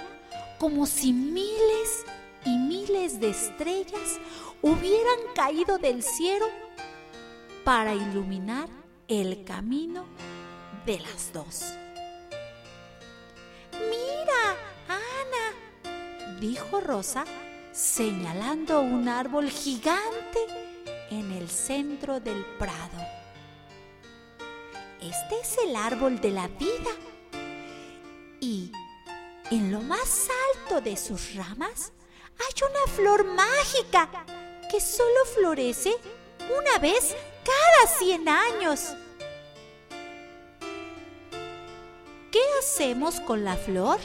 como 0.60 0.86
si 0.86 1.14
miles 1.14 2.06
y 2.46 2.58
miles 2.58 3.20
de 3.20 3.30
estrellas 3.30 4.20
hubieran 4.62 5.20
caído 5.34 5.78
del 5.78 6.04
cielo 6.04 6.46
para 7.64 7.94
iluminar 7.94 8.70
el 9.08 9.44
camino 9.44 10.06
de 10.86 11.00
las 11.00 11.34
dos. 11.34 11.74
Mira, 13.72 14.56
Ana, 14.88 16.40
dijo 16.40 16.80
Rosa, 16.80 17.26
señalando 17.72 18.82
un 18.82 19.10
árbol 19.10 19.50
gigante 19.50 20.40
en 21.10 21.32
el 21.32 21.50
centro 21.50 22.20
del 22.20 22.46
prado. 22.58 23.25
Este 25.06 25.40
es 25.40 25.58
el 25.60 25.76
árbol 25.76 26.20
de 26.20 26.32
la 26.32 26.48
vida. 26.48 26.92
Y 28.40 28.72
en 29.52 29.72
lo 29.72 29.82
más 29.82 30.28
alto 30.56 30.82
de 30.82 30.98
sus 30.98 31.36
ramas 31.36 31.92
hay 32.40 32.64
una 32.68 32.92
flor 32.96 33.24
mágica 33.24 34.10
que 34.72 34.82
solo 34.82 35.26
florece 35.36 35.96
una 36.40 36.80
vez 36.80 37.16
cada 37.44 37.96
100 38.00 38.30
años. 38.30 38.96
¿Qué 42.32 42.42
hacemos 42.60 43.20
con 43.20 43.44
la 43.44 43.56
flor? 43.58 44.00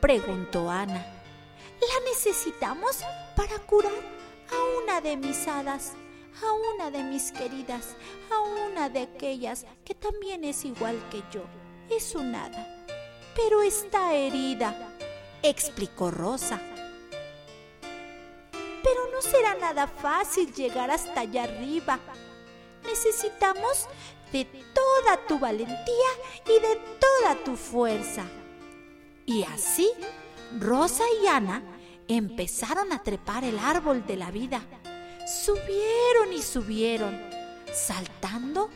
preguntó 0.00 0.70
Ana. 0.70 1.04
La 1.80 2.10
necesitamos 2.10 2.98
para 3.34 3.58
curar 3.58 3.92
a 4.52 4.82
una 4.82 5.00
de 5.00 5.16
mis 5.16 5.48
hadas 5.48 5.94
a 6.42 6.52
una 6.74 6.90
de 6.90 7.02
mis 7.02 7.32
queridas, 7.32 7.96
a 8.30 8.40
una 8.40 8.88
de 8.88 9.02
aquellas 9.02 9.66
que 9.84 9.94
también 9.94 10.44
es 10.44 10.64
igual 10.64 10.98
que 11.10 11.22
yo. 11.32 11.42
Es 11.90 12.14
un 12.14 12.34
hada, 12.34 12.84
pero 13.34 13.62
está 13.62 14.14
herida, 14.14 14.96
explicó 15.42 16.10
Rosa. 16.10 16.60
Pero 18.52 19.10
no 19.12 19.20
será 19.22 19.54
nada 19.56 19.86
fácil 19.86 20.52
llegar 20.54 20.90
hasta 20.90 21.20
allá 21.20 21.44
arriba. 21.44 21.98
Necesitamos 22.84 23.86
de 24.32 24.44
toda 24.44 25.26
tu 25.26 25.38
valentía 25.38 26.10
y 26.46 26.60
de 26.60 26.76
toda 26.98 27.34
tu 27.44 27.56
fuerza. 27.56 28.24
Y 29.26 29.42
así, 29.44 29.90
Rosa 30.58 31.04
y 31.22 31.26
Ana 31.26 31.62
empezaron 32.08 32.92
a 32.92 33.02
trepar 33.02 33.44
el 33.44 33.58
árbol 33.58 34.06
de 34.06 34.16
la 34.16 34.30
vida 34.30 34.62
subieron 35.30 36.32
y 36.32 36.42
subieron, 36.42 37.20
saltando 37.72 38.68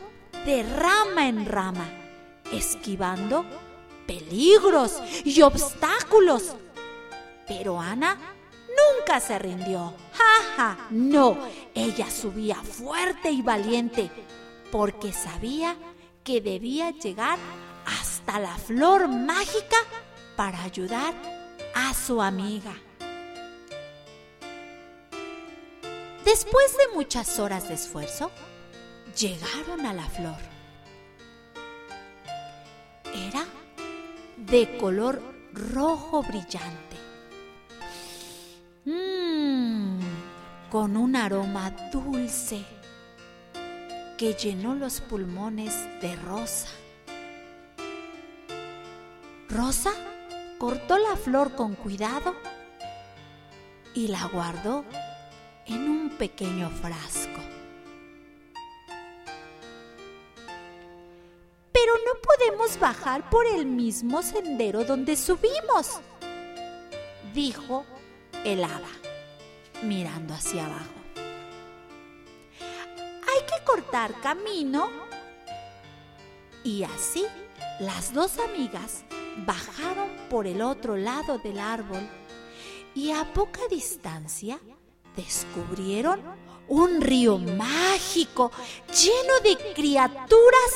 de 0.45 0.63
rama 0.63 1.27
en 1.27 1.45
rama, 1.45 1.85
esquivando 2.51 3.45
peligros 4.07 5.01
y 5.25 5.41
obstáculos. 5.41 6.55
Pero 7.47 7.79
Ana 7.79 8.17
nunca 8.69 9.19
se 9.19 9.37
rindió. 9.37 9.93
¡Ja, 10.13 10.55
ja! 10.55 10.87
No, 10.91 11.37
ella 11.73 12.09
subía 12.09 12.55
fuerte 12.55 13.31
y 13.31 13.41
valiente 13.41 14.09
porque 14.71 15.11
sabía 15.11 15.75
que 16.23 16.41
debía 16.41 16.91
llegar 16.91 17.37
hasta 17.85 18.39
la 18.39 18.55
flor 18.57 19.07
mágica 19.07 19.77
para 20.35 20.63
ayudar 20.63 21.13
a 21.75 21.93
su 21.93 22.21
amiga. 22.21 22.73
Después 26.25 26.75
de 26.75 26.95
muchas 26.95 27.37
horas 27.37 27.67
de 27.69 27.75
esfuerzo, 27.75 28.31
llegaron 29.15 29.85
a 29.85 29.93
la 29.93 30.09
flor. 30.09 30.37
Era 33.13 33.45
de 34.35 34.75
color 34.77 35.21
rojo 35.53 36.23
brillante, 36.23 36.97
mmm, 38.85 39.99
con 40.71 40.97
un 40.97 41.15
aroma 41.15 41.69
dulce 41.93 42.65
que 44.17 44.33
llenó 44.33 44.73
los 44.73 45.01
pulmones 45.01 45.73
de 46.01 46.15
Rosa. 46.15 46.69
Rosa 49.47 49.91
cortó 50.57 50.97
la 50.97 51.15
flor 51.15 51.53
con 51.53 51.75
cuidado 51.75 52.35
y 53.93 54.07
la 54.07 54.25
guardó 54.25 54.83
en 55.67 55.89
un 55.89 56.09
pequeño 56.09 56.69
frasco. 56.69 57.35
podemos 62.37 62.79
bajar 62.79 63.29
por 63.29 63.45
el 63.47 63.65
mismo 63.65 64.21
sendero 64.21 64.83
donde 64.83 65.15
subimos, 65.15 65.99
dijo 67.33 67.85
el 68.43 68.63
hada, 68.63 68.89
mirando 69.83 70.33
hacia 70.33 70.65
abajo. 70.65 70.83
Hay 72.77 73.41
que 73.45 73.63
cortar 73.65 74.19
camino. 74.21 74.89
Y 76.63 76.83
así 76.83 77.25
las 77.79 78.11
dos 78.13 78.39
amigas 78.39 79.03
bajaron 79.45 80.09
por 80.29 80.47
el 80.47 80.61
otro 80.61 80.97
lado 80.97 81.37
del 81.37 81.59
árbol 81.59 82.09
y 82.95 83.11
a 83.11 83.33
poca 83.33 83.59
distancia 83.69 84.59
descubrieron 85.15 86.21
un 86.67 87.01
río 87.01 87.37
mágico 87.37 88.51
lleno 88.87 89.39
de 89.43 89.73
criaturas 89.73 90.71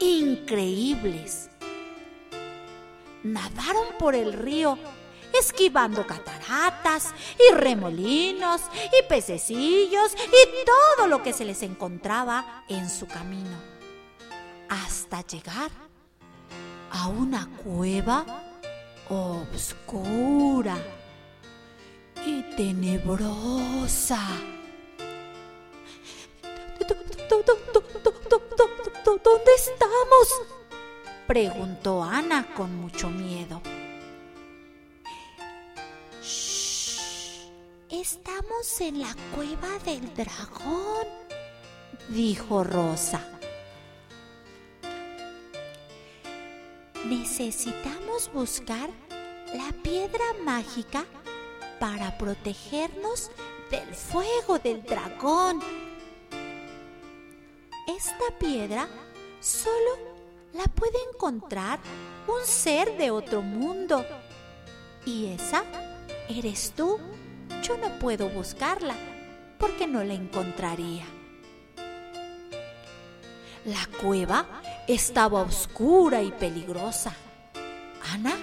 increíbles. 0.00 1.48
Nadaron 3.22 3.96
por 3.98 4.14
el 4.14 4.32
río 4.32 4.78
esquivando 5.38 6.06
cataratas 6.06 7.12
y 7.38 7.54
remolinos 7.54 8.60
y 8.98 9.08
pececillos 9.08 10.14
y 10.14 10.64
todo 10.64 11.06
lo 11.08 11.22
que 11.22 11.32
se 11.32 11.44
les 11.44 11.62
encontraba 11.62 12.64
en 12.68 12.88
su 12.88 13.06
camino, 13.06 13.56
hasta 14.68 15.22
llegar 15.26 15.70
a 16.90 17.08
una 17.08 17.48
cueva 17.64 18.24
obscura 19.08 20.76
tenebrosa. 22.56 24.20
¿Dónde 29.22 29.52
estamos? 29.56 30.42
Preguntó 31.26 32.02
Ana 32.02 32.54
con 32.54 32.76
mucho 32.76 33.08
miedo. 33.08 33.60
Shh, 36.22 37.48
estamos 37.90 38.80
en 38.80 39.00
la 39.00 39.14
cueva 39.34 39.78
del 39.84 40.14
dragón, 40.14 41.06
dijo 42.08 42.64
Rosa. 42.64 43.26
Necesitamos 47.06 48.30
buscar 48.32 48.90
la 49.54 49.72
piedra 49.82 50.24
mágica 50.44 51.04
para 51.78 52.16
protegernos 52.18 53.30
del 53.70 53.94
fuego 53.94 54.58
del 54.58 54.82
dragón. 54.82 55.60
Esta 57.86 58.38
piedra 58.38 58.88
solo 59.40 59.98
la 60.52 60.64
puede 60.64 60.96
encontrar 61.12 61.78
un 62.26 62.46
ser 62.46 62.96
de 62.96 63.10
otro 63.10 63.42
mundo. 63.42 64.04
Y 65.04 65.26
esa 65.26 65.64
eres 66.28 66.72
tú. 66.76 66.98
Yo 67.62 67.76
no 67.76 67.98
puedo 67.98 68.28
buscarla 68.28 68.94
porque 69.58 69.86
no 69.86 70.02
la 70.04 70.14
encontraría. 70.14 71.04
La 73.64 73.88
cueva 74.00 74.46
estaba 74.86 75.42
oscura 75.42 76.22
y 76.22 76.30
peligrosa. 76.30 77.14
Ana 78.12 78.36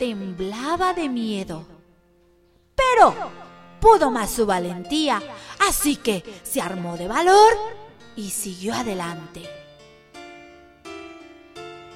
temblaba 0.00 0.94
de 0.94 1.10
miedo. 1.10 1.66
Pero 2.74 3.14
pudo 3.82 4.10
más 4.10 4.30
su 4.30 4.46
valentía, 4.46 5.22
así 5.68 5.96
que 5.96 6.24
se 6.42 6.62
armó 6.62 6.96
de 6.96 7.06
valor 7.06 7.52
y 8.16 8.30
siguió 8.30 8.72
adelante, 8.72 9.42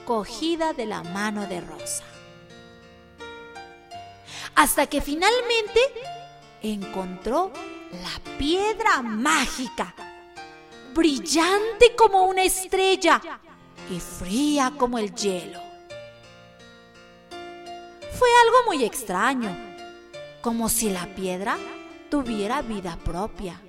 cogida 0.04 0.74
de 0.74 0.84
la 0.84 1.02
mano 1.02 1.46
de 1.46 1.62
Rosa. 1.62 2.04
Hasta 4.54 4.86
que 4.86 5.00
finalmente 5.00 5.80
encontró 6.60 7.52
la 7.90 8.36
piedra 8.36 9.00
mágica, 9.00 9.94
brillante 10.94 11.96
como 11.96 12.24
una 12.24 12.42
estrella 12.42 13.18
y 13.90 13.98
fría 13.98 14.74
como 14.76 14.98
el 14.98 15.14
hielo. 15.14 15.73
Fue 18.18 18.28
algo 18.44 18.58
muy 18.66 18.84
extraño, 18.84 19.50
como 20.40 20.68
si 20.68 20.90
la 20.90 21.06
piedra 21.14 21.56
tuviera 22.10 22.62
vida 22.62 22.96
propia, 23.02 23.60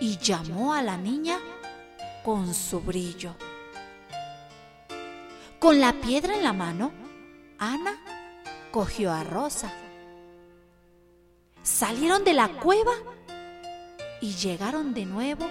y 0.00 0.18
llamó 0.18 0.74
a 0.74 0.82
la 0.82 0.96
niña 0.96 1.38
con 2.22 2.52
su 2.52 2.80
brillo. 2.80 3.34
Con 5.58 5.80
la 5.80 5.94
piedra 5.94 6.34
en 6.34 6.42
la 6.42 6.52
mano, 6.52 6.92
Ana 7.58 7.98
cogió 8.70 9.10
a 9.10 9.24
Rosa. 9.24 9.72
Salieron 11.62 12.24
de 12.24 12.34
la 12.34 12.48
cueva 12.48 12.92
y 14.20 14.32
llegaron 14.34 14.92
de 14.92 15.06
nuevo 15.06 15.46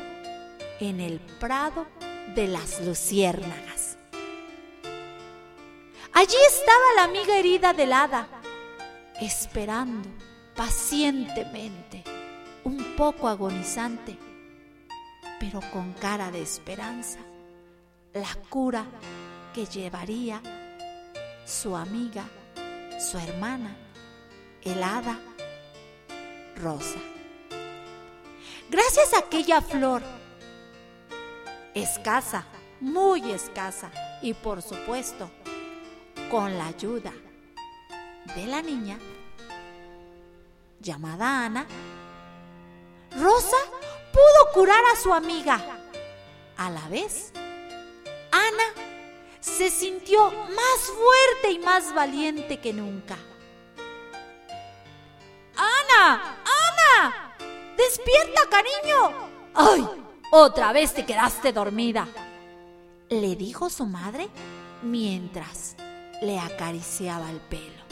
en 0.79 0.99
el 0.99 1.19
prado 1.19 1.87
de 2.35 2.47
las 2.47 2.81
luciérnagas. 2.81 3.74
Allí 6.17 6.37
estaba 6.47 6.93
la 6.95 7.03
amiga 7.03 7.37
herida 7.37 7.73
del 7.73 7.91
hada, 7.91 8.29
esperando 9.19 10.07
pacientemente, 10.55 12.05
un 12.63 12.95
poco 12.95 13.27
agonizante, 13.27 14.17
pero 15.41 15.59
con 15.73 15.91
cara 15.91 16.31
de 16.31 16.41
esperanza, 16.41 17.19
la 18.13 18.33
cura 18.47 18.85
que 19.53 19.65
llevaría 19.65 20.41
su 21.45 21.75
amiga, 21.75 22.23
su 22.97 23.17
hermana, 23.17 23.75
el 24.61 24.81
hada 24.81 25.19
rosa. 26.55 26.99
Gracias 28.69 29.13
a 29.13 29.19
aquella 29.19 29.59
flor, 29.59 30.01
escasa, 31.73 32.45
muy 32.79 33.31
escasa, 33.31 33.91
y 34.21 34.33
por 34.33 34.61
supuesto, 34.61 35.29
con 36.29 36.57
la 36.57 36.67
ayuda 36.67 37.11
de 38.35 38.45
la 38.47 38.61
niña 38.61 38.97
llamada 40.79 41.45
Ana, 41.45 41.65
Rosa 43.11 43.57
pudo 44.11 44.53
curar 44.53 44.83
a 44.93 44.95
su 44.95 45.13
amiga. 45.13 45.59
A 46.57 46.69
la 46.69 46.87
vez, 46.87 47.31
Ana 48.31 48.63
se 49.39 49.69
sintió 49.69 50.31
más 50.31 50.93
fuerte 50.95 51.51
y 51.51 51.59
más 51.59 51.93
valiente 51.93 52.59
que 52.59 52.73
nunca. 52.73 53.17
¡Ana! 55.55 56.37
¡Ana! 56.43 57.35
¡Despierta, 57.77 58.41
cariño! 58.49 59.29
¡Ay! 59.53 59.87
Otra 60.31 60.73
vez 60.73 60.93
te 60.93 61.05
quedaste 61.05 61.53
dormida. 61.53 62.07
Le 63.09 63.35
dijo 63.35 63.69
su 63.69 63.85
madre 63.85 64.29
mientras 64.81 65.75
le 66.21 66.39
acariciaba 66.39 67.29
el 67.29 67.39
pelo. 67.39 67.83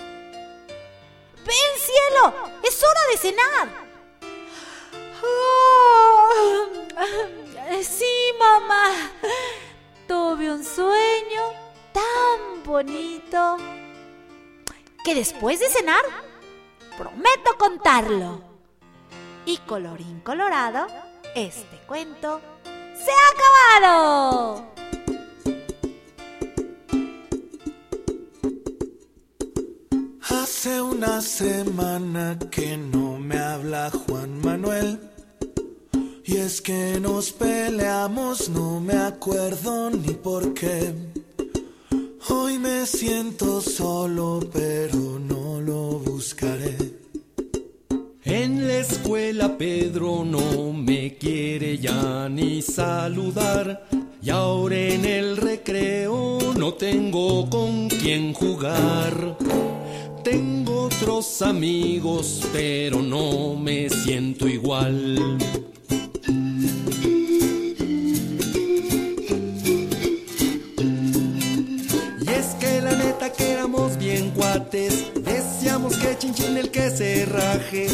¡Ven, 1.45 1.73
cielo! 1.77 2.33
¡Es 2.63 2.81
hora 2.83 3.01
de 3.11 3.17
cenar! 3.17 3.83
Oh, 5.25 6.29
sí, 7.83 8.33
mamá. 8.39 9.11
Tuve 10.07 10.51
un 10.51 10.63
sueño 10.63 11.53
tan 11.91 12.63
bonito 12.63 13.57
que 15.03 15.15
después 15.15 15.59
de 15.59 15.69
cenar 15.69 16.03
prometo 16.97 17.57
contarlo. 17.57 18.41
Y 19.45 19.57
colorín 19.59 20.21
colorado, 20.21 20.87
este 21.35 21.77
cuento 21.85 22.39
se 22.95 23.11
ha 23.11 23.79
acabado. 23.81 24.72
Hace 30.55 30.81
una 30.81 31.19
semana 31.19 32.37
que 32.51 32.77
no 32.77 33.17
me 33.17 33.37
habla 33.37 33.89
Juan 33.89 34.39
Manuel. 34.39 34.99
Y 36.23 36.37
es 36.37 36.61
que 36.61 36.99
nos 37.01 37.31
peleamos, 37.31 38.49
no 38.49 38.79
me 38.79 38.93
acuerdo 38.93 39.89
ni 39.89 40.13
por 40.13 40.53
qué. 40.53 40.93
Hoy 42.29 42.59
me 42.59 42.85
siento 42.85 43.61
solo, 43.61 44.41
pero 44.53 45.19
no 45.19 45.59
lo 45.59 45.99
buscaré. 45.99 46.77
En 48.23 48.67
la 48.67 48.77
escuela 48.77 49.57
Pedro 49.57 50.23
no 50.23 50.71
me 50.71 51.17
quiere 51.17 51.79
ya 51.79 52.29
ni 52.29 52.61
saludar. 52.61 53.87
Y 54.21 54.29
ahora 54.29 54.77
en 54.77 55.03
el 55.03 55.35
recreo 55.35 56.37
no 56.55 56.75
tengo 56.75 57.49
con 57.49 57.89
quién 57.89 58.33
jugar 58.33 59.35
tengo 60.23 60.83
otros 60.83 61.41
amigos, 61.41 62.41
pero 62.53 63.01
no 63.01 63.55
me 63.55 63.89
siento 63.89 64.47
igual. 64.47 65.37
Y 72.21 72.29
es 72.29 72.55
que 72.59 72.81
la 72.81 72.95
neta 72.95 73.31
que 73.33 73.51
éramos 73.51 73.97
bien 73.97 74.31
cuates, 74.31 75.11
decíamos 75.13 75.97
que 75.97 76.17
chinchín 76.17 76.57
el 76.57 76.71
que 76.71 76.89
se 76.89 77.25
raje. 77.25 77.87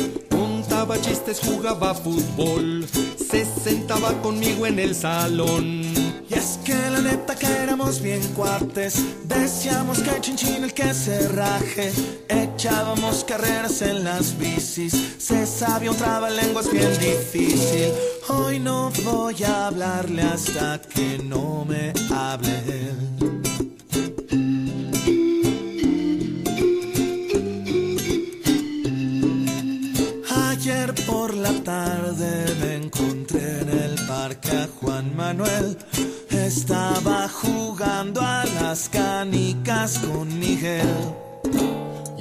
Contaba 0.90 1.08
chistes, 1.08 1.40
jugaba 1.40 1.94
fútbol. 1.94 2.84
Se 3.30 3.46
sentaba 3.46 4.12
conmigo 4.24 4.66
en 4.66 4.80
el 4.80 4.96
salón. 4.96 5.84
Y 6.28 6.34
es 6.34 6.58
que 6.66 6.74
la 6.74 7.00
neta 7.00 7.36
que 7.36 7.46
éramos 7.46 8.02
bien 8.02 8.22
cuates 8.36 8.96
Decíamos 9.26 10.00
que 10.00 10.20
chinchín 10.22 10.64
el 10.64 10.74
que 10.74 10.94
se 10.94 11.28
raje 11.30 11.92
Echábamos 12.28 13.24
carreras 13.24 13.82
en 13.82 14.04
las 14.04 14.38
bicis 14.38 14.94
Se 15.18 15.48
sabía 15.48 15.90
un 15.90 15.98
trabalenguas 15.98 16.72
bien 16.72 16.92
difícil 17.00 17.92
Hoy 18.28 18.60
no 18.60 18.92
voy 19.04 19.44
a 19.44 19.68
hablarle 19.68 20.22
hasta 20.22 20.80
que 20.82 21.20
no 21.24 21.66
me 21.66 21.94
hable 22.12 23.39
Juan 34.80 35.16
Manuel. 35.16 35.78
Estaba 36.30 37.28
jugando 37.28 38.22
a 38.22 38.46
las 38.46 38.90
canicas 38.90 40.00
con 40.00 40.40
Miguel. 40.40 40.88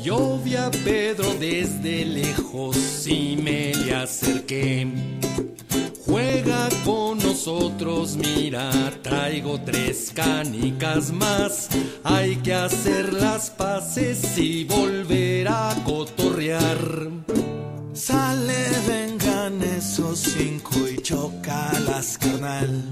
Yo 0.03 0.39
a 0.59 0.70
Pedro 0.70 1.35
desde 1.39 2.05
lejos 2.05 3.07
y 3.07 3.37
me 3.37 3.74
le 3.74 3.95
acerqué. 3.95 4.87
Juega 6.07 6.68
con 6.85 7.18
nosotros, 7.18 8.16
mira, 8.16 8.70
traigo 9.03 9.61
tres 9.61 10.11
canicas 10.14 11.12
más. 11.12 11.68
Hay 12.03 12.37
que 12.37 12.55
hacer 12.55 13.12
las 13.12 13.51
paces 13.51 14.39
y 14.39 14.64
volver 14.64 15.49
a 15.49 15.74
cotorrear. 15.85 17.11
Sale, 17.93 18.70
vengan 18.89 19.62
esos 19.62 20.20
cinco 20.20 20.88
chocalas, 21.09 22.18
carnal. 22.18 22.84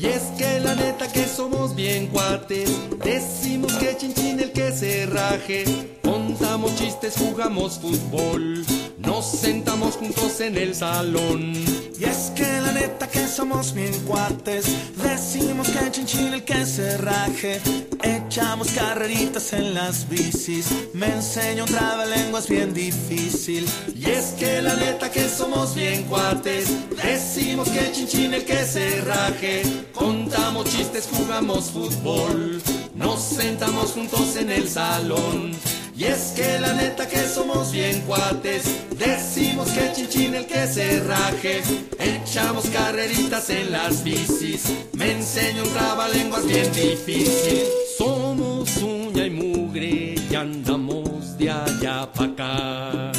Y 0.00 0.06
es 0.06 0.22
que 0.38 0.60
la 0.60 0.74
neta 0.74 1.12
que 1.12 1.26
somos 1.26 1.76
bien 1.76 2.06
cuates, 2.06 2.70
decimos 3.04 3.74
que 3.74 3.94
chinchín 3.98 4.40
el 4.40 4.52
que 4.52 4.72
se 4.72 5.04
raje, 5.04 5.64
contamos 6.02 6.74
chistes, 6.76 7.16
jugamos 7.18 7.78
fútbol, 7.78 8.64
nos 8.96 9.26
sentamos 9.26 9.96
juntos 9.96 10.40
en 10.40 10.56
el 10.56 10.74
salón. 10.74 11.83
Y 12.04 12.08
es 12.08 12.32
que 12.34 12.60
la 12.60 12.72
neta 12.72 13.06
que 13.08 13.26
somos 13.26 13.72
bien 13.72 13.92
cuates. 14.06 14.66
Decimos 15.02 15.68
que 15.68 15.90
chinchín 15.90 16.34
el 16.34 16.44
que 16.44 16.66
se 16.66 16.98
raje. 16.98 17.60
Echamos 18.02 18.68
carreritas 18.72 19.52
en 19.52 19.74
las 19.74 20.08
bicis. 20.08 20.66
Me 20.92 21.06
enseña 21.06 21.64
un 21.64 21.68
trabalenguas 21.70 22.48
bien 22.48 22.74
difícil. 22.74 23.66
Y 23.94 24.10
es 24.10 24.34
que 24.38 24.60
la 24.60 24.74
neta 24.76 25.10
que 25.10 25.28
somos 25.28 25.74
bien 25.74 26.02
cuates. 26.04 26.68
Decimos 27.02 27.68
que 27.70 27.92
chinchín 27.92 28.34
el 28.34 28.44
que 28.44 28.64
se 28.64 29.00
raje. 29.02 29.62
Contamos 29.94 30.66
chistes, 30.66 31.08
jugamos 31.10 31.70
fútbol. 31.70 32.60
Nos 32.94 33.20
sentamos 33.22 33.92
juntos 33.92 34.36
en 34.36 34.50
el 34.50 34.68
salón 34.68 35.52
y 35.96 36.04
es 36.04 36.32
que 36.36 36.58
la 36.58 36.72
neta 36.72 37.06
que 37.06 37.18
somos 37.28 37.70
bien 37.72 38.00
cuates, 38.02 38.64
decimos 38.98 39.68
que 39.70 39.92
chinchín 39.92 40.34
el 40.34 40.46
que 40.46 40.66
se 40.66 41.00
raje, 41.00 41.62
echamos 41.98 42.66
carreritas 42.66 43.48
en 43.50 43.70
las 43.70 44.02
bicis, 44.02 44.72
me 44.92 45.12
enseña 45.12 45.62
un 45.62 45.68
trabalenguas 45.70 46.46
bien 46.46 46.72
difícil. 46.72 47.64
Somos 47.96 48.76
uña 48.78 49.26
y 49.26 49.30
mugre 49.30 50.14
y 50.30 50.34
andamos 50.34 51.38
de 51.38 51.50
allá 51.50 52.10
para 52.12 52.32
acá. 52.32 53.12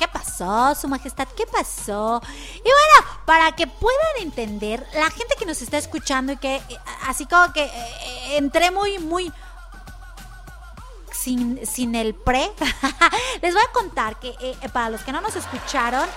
¿Qué 0.00 0.08
pasó, 0.08 0.74
Su 0.74 0.88
Majestad? 0.88 1.28
¿Qué 1.36 1.46
pasó? 1.46 2.22
Y 2.56 2.62
bueno, 2.62 3.22
para 3.26 3.52
que 3.52 3.66
puedan 3.66 4.16
entender, 4.20 4.84
la 4.94 5.10
gente 5.10 5.36
que 5.38 5.44
nos 5.44 5.60
está 5.60 5.76
escuchando 5.78 6.32
y 6.32 6.38
que 6.38 6.56
eh, 6.56 6.78
así 7.06 7.26
como 7.26 7.52
que 7.52 7.64
eh, 7.64 8.36
entré 8.38 8.70
muy, 8.70 8.98
muy 8.98 9.30
sin, 11.12 11.66
sin 11.66 11.94
el 11.94 12.14
pre, 12.14 12.50
les 13.42 13.52
voy 13.52 13.62
a 13.62 13.72
contar 13.72 14.18
que 14.18 14.34
eh, 14.40 14.56
para 14.72 14.88
los 14.88 15.02
que 15.02 15.12
no 15.12 15.20
nos 15.20 15.36
escucharon, 15.36 16.08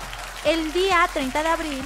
el 0.46 0.72
día 0.72 1.08
30 1.14 1.44
de 1.44 1.50
abril 1.50 1.84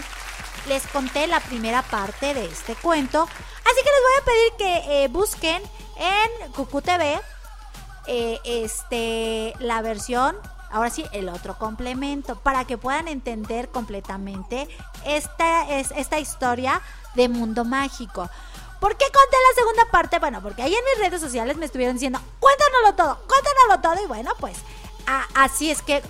les 0.67 0.85
conté 0.87 1.25
la 1.25 1.39
primera 1.39 1.81
parte 1.81 2.33
de 2.33 2.45
este 2.45 2.75
cuento. 2.75 3.23
Así 3.23 3.83
que 3.83 3.89
les 3.89 4.01
voy 4.03 4.21
a 4.21 4.25
pedir 4.25 4.53
que 4.57 5.03
eh, 5.03 5.07
busquen 5.07 5.61
en 5.97 6.51
Cucu 6.51 6.81
TV 6.81 7.19
eh, 8.05 8.39
este, 8.43 9.53
la 9.59 9.81
versión 9.81 10.37
ahora 10.71 10.89
sí, 10.89 11.05
el 11.11 11.29
otro 11.29 11.57
complemento, 11.57 12.35
para 12.37 12.65
que 12.65 12.77
puedan 12.77 13.07
entender 13.07 13.69
completamente 13.69 14.67
esta, 15.05 15.69
es, 15.69 15.91
esta 15.91 16.19
historia 16.19 16.81
de 17.15 17.29
mundo 17.29 17.65
mágico. 17.65 18.29
¿Por 18.79 18.95
qué 18.95 19.05
conté 19.05 19.37
la 19.49 19.55
segunda 19.55 19.91
parte? 19.91 20.19
Bueno, 20.19 20.41
porque 20.41 20.61
ahí 20.61 20.73
en 20.73 20.85
mis 20.85 21.03
redes 21.03 21.19
sociales 21.19 21.57
me 21.57 21.65
estuvieron 21.65 21.95
diciendo, 21.95 22.19
cuéntanoslo 22.39 22.93
todo, 22.95 23.27
cuéntanoslo 23.27 23.81
todo. 23.81 24.03
Y 24.03 24.07
bueno, 24.07 24.31
pues 24.39 24.57
así 25.35 25.71
es 25.71 25.81
que 25.81 26.03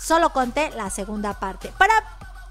solo 0.00 0.30
conté 0.30 0.70
la 0.70 0.88
segunda 0.88 1.38
parte. 1.38 1.72
Para 1.76 1.94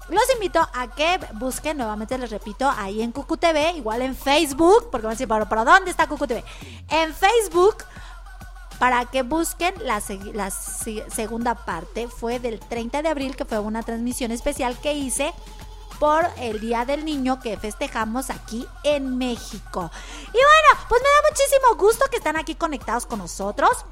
los 0.08 0.22
invito 0.34 0.60
a 0.74 0.88
que 0.88 1.18
busquen, 1.34 1.78
nuevamente 1.78 2.18
les 2.18 2.30
repito, 2.30 2.70
ahí 2.76 3.02
en 3.02 3.10
Cucu 3.10 3.36
TV, 3.36 3.72
igual 3.72 4.02
en 4.02 4.14
Facebook, 4.14 4.90
porque 4.90 5.06
van 5.06 5.12
a 5.12 5.14
decir, 5.14 5.28
¿pero, 5.28 5.48
¿pero 5.48 5.64
dónde 5.64 5.90
está 5.90 6.06
Cucu 6.06 6.26
TV? 6.26 6.44
En 6.90 7.14
Facebook 7.14 7.78
para 8.78 9.06
que 9.06 9.22
busquen 9.22 9.74
la, 9.84 10.00
segunda 10.00 11.54
parte. 11.54 12.08
Fue 12.08 12.38
del 12.38 12.60
30 12.60 13.02
de 13.02 13.08
abril, 13.08 13.36
que 13.36 13.44
fue 13.44 13.58
una 13.58 13.82
transmisión 13.82 14.30
especial 14.30 14.78
que 14.78 14.94
hice 14.94 15.32
por 15.98 16.26
el 16.38 16.60
Día 16.60 16.84
del 16.84 17.04
Niño 17.04 17.40
que 17.40 17.56
festejamos 17.56 18.30
aquí 18.30 18.66
en 18.82 19.16
México. 19.16 19.90
Y 20.28 20.32
bueno, 20.32 20.86
pues 20.88 21.00
me 21.02 21.08
da 21.08 21.30
muchísimo 21.30 21.76
gusto 21.76 22.06
que 22.10 22.16
están 22.16 22.36
aquí 22.36 22.54
conectados 22.54 23.06
con 23.06 23.20
nosotros. 23.20 23.84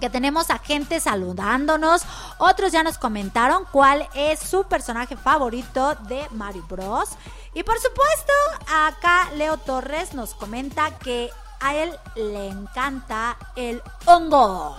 Que 0.00 0.10
tenemos 0.10 0.50
a 0.50 0.58
gente 0.58 0.98
saludándonos. 0.98 2.02
Otros 2.38 2.72
ya 2.72 2.82
nos 2.82 2.98
comentaron 2.98 3.64
cuál 3.70 4.08
es 4.14 4.40
su 4.40 4.64
personaje 4.64 5.16
favorito 5.16 5.94
de 6.08 6.26
Mario 6.32 6.64
Bros. 6.68 7.10
Y 7.54 7.62
por 7.62 7.78
supuesto, 7.78 8.32
acá 8.68 9.30
Leo 9.34 9.56
Torres 9.58 10.12
nos 10.12 10.34
comenta 10.34 10.98
que 10.98 11.30
a 11.64 11.74
él 11.74 11.98
le 12.14 12.48
encanta 12.48 13.38
el 13.56 13.82
hongo. 14.04 14.76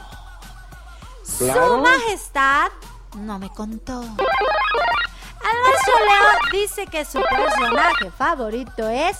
Claro. 1.39 1.67
Su 1.67 1.77
majestad 1.81 2.71
no 3.15 3.39
me 3.39 3.49
contó. 3.51 4.01
Alonso 4.01 5.91
Leo 6.07 6.51
dice 6.51 6.85
que 6.85 7.03
su 7.03 7.19
personaje 7.21 8.11
favorito 8.11 8.87
es 8.87 9.17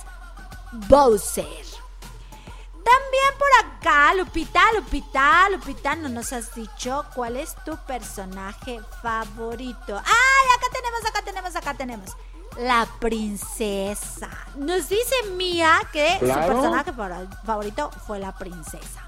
Bowser. 0.74 1.66
También 2.72 3.34
por 3.40 3.50
acá, 3.66 4.14
Lupita, 4.14 4.62
Lupita, 4.74 5.50
Lupita, 5.50 5.96
no 5.96 6.10
nos 6.10 6.34
has 6.34 6.54
dicho 6.54 7.04
cuál 7.16 7.36
es 7.36 7.56
tu 7.66 7.76
personaje 7.78 8.80
favorito. 9.02 9.98
¡Ay! 9.98 10.48
Acá 10.56 10.68
tenemos, 10.72 11.06
acá 11.06 11.22
tenemos, 11.24 11.56
acá 11.56 11.74
tenemos. 11.74 12.16
La 12.58 12.88
princesa. 13.00 14.30
Nos 14.56 14.88
dice 14.90 15.16
Mía 15.36 15.80
que 15.92 16.18
Claro. 16.20 16.42
su 16.44 16.48
personaje 16.54 16.94
favor- 16.94 17.28
favorito 17.46 17.92
fue 18.08 18.20
la 18.20 18.34
princesa. 18.36 19.02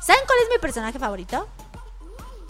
¿Saben 0.00 0.22
cuál 0.26 0.38
es 0.44 0.48
mi 0.50 0.58
personaje 0.58 0.98
favorito? 0.98 1.48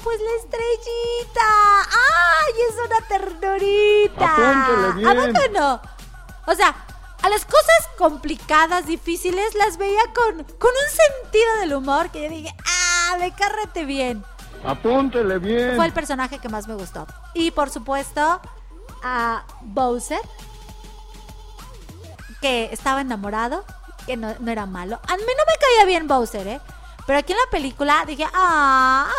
Pues 0.02 0.18
la 0.20 0.30
estrellita. 0.42 1.40
¡Ay! 1.80 2.52
Es 2.68 2.74
una 2.86 3.08
ternurita. 3.08 4.92
Bien. 4.96 5.06
¿A 5.06 5.14
poco 5.14 5.52
no? 5.52 5.80
O 6.46 6.54
sea, 6.54 6.74
a 7.22 7.28
las 7.28 7.44
cosas 7.44 7.88
complicadas, 7.96 8.86
difíciles, 8.86 9.54
las 9.54 9.76
veía 9.78 10.02
con, 10.14 10.42
con 10.58 10.70
un 10.70 11.22
sentido 11.22 11.56
del 11.60 11.74
humor 11.74 12.10
que 12.10 12.22
yo 12.24 12.28
dije, 12.28 12.54
¡ah! 12.66 13.16
Me 13.18 13.32
cárrete 13.32 13.84
bien. 13.84 14.24
Apúntele 14.64 15.38
bien. 15.38 15.76
Fue 15.76 15.86
el 15.86 15.92
personaje 15.92 16.38
que 16.38 16.48
más 16.48 16.66
me 16.68 16.74
gustó. 16.74 17.06
Y 17.34 17.50
por 17.52 17.70
supuesto, 17.70 18.40
a 19.02 19.44
Bowser, 19.62 20.20
que 22.40 22.70
estaba 22.72 23.00
enamorado, 23.00 23.64
que 24.06 24.16
no, 24.16 24.34
no 24.40 24.50
era 24.50 24.66
malo. 24.66 25.00
A 25.08 25.16
mí 25.16 25.22
no 25.22 25.44
me 25.46 25.58
caía 25.60 25.84
bien 25.86 26.08
Bowser, 26.08 26.46
¿eh? 26.46 26.60
Pero 27.06 27.18
aquí 27.18 27.32
en 27.32 27.38
la 27.38 27.50
película 27.50 28.04
dije, 28.06 28.24
¡ah! 28.32 29.10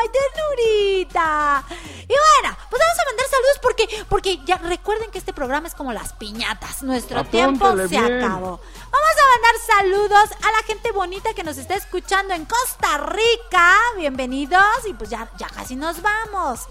¡ay, 0.00 0.08
ternurita! 0.08 1.64
Y 2.02 2.14
bueno, 2.42 2.56
pues 2.68 2.82
vamos 2.82 2.98
a 2.98 3.04
mandar 3.04 3.26
saludos 3.28 3.58
porque, 3.62 4.04
porque 4.08 4.40
ya 4.44 4.58
recuerden 4.58 5.10
que 5.10 5.18
este 5.18 5.32
programa 5.32 5.68
es 5.68 5.74
como 5.74 5.92
las 5.92 6.12
piñatas. 6.14 6.82
Nuestro 6.82 7.24
tiempo 7.24 7.76
se 7.76 7.86
bien. 7.86 8.24
acabó. 8.24 8.60
Vamos 8.90 9.14
a 9.22 9.28
mandar 9.32 9.54
saludos 9.66 10.30
a 10.42 10.50
la 10.50 10.66
gente 10.66 10.90
bonita 10.90 11.32
que 11.34 11.44
nos 11.44 11.58
está 11.58 11.74
escuchando 11.74 12.34
en 12.34 12.44
Costa 12.44 12.98
Rica. 12.98 13.74
Bienvenidos 13.96 14.86
y 14.88 14.94
pues 14.94 15.10
ya, 15.10 15.30
ya 15.38 15.48
casi 15.48 15.76
nos 15.76 16.02
vamos. 16.02 16.66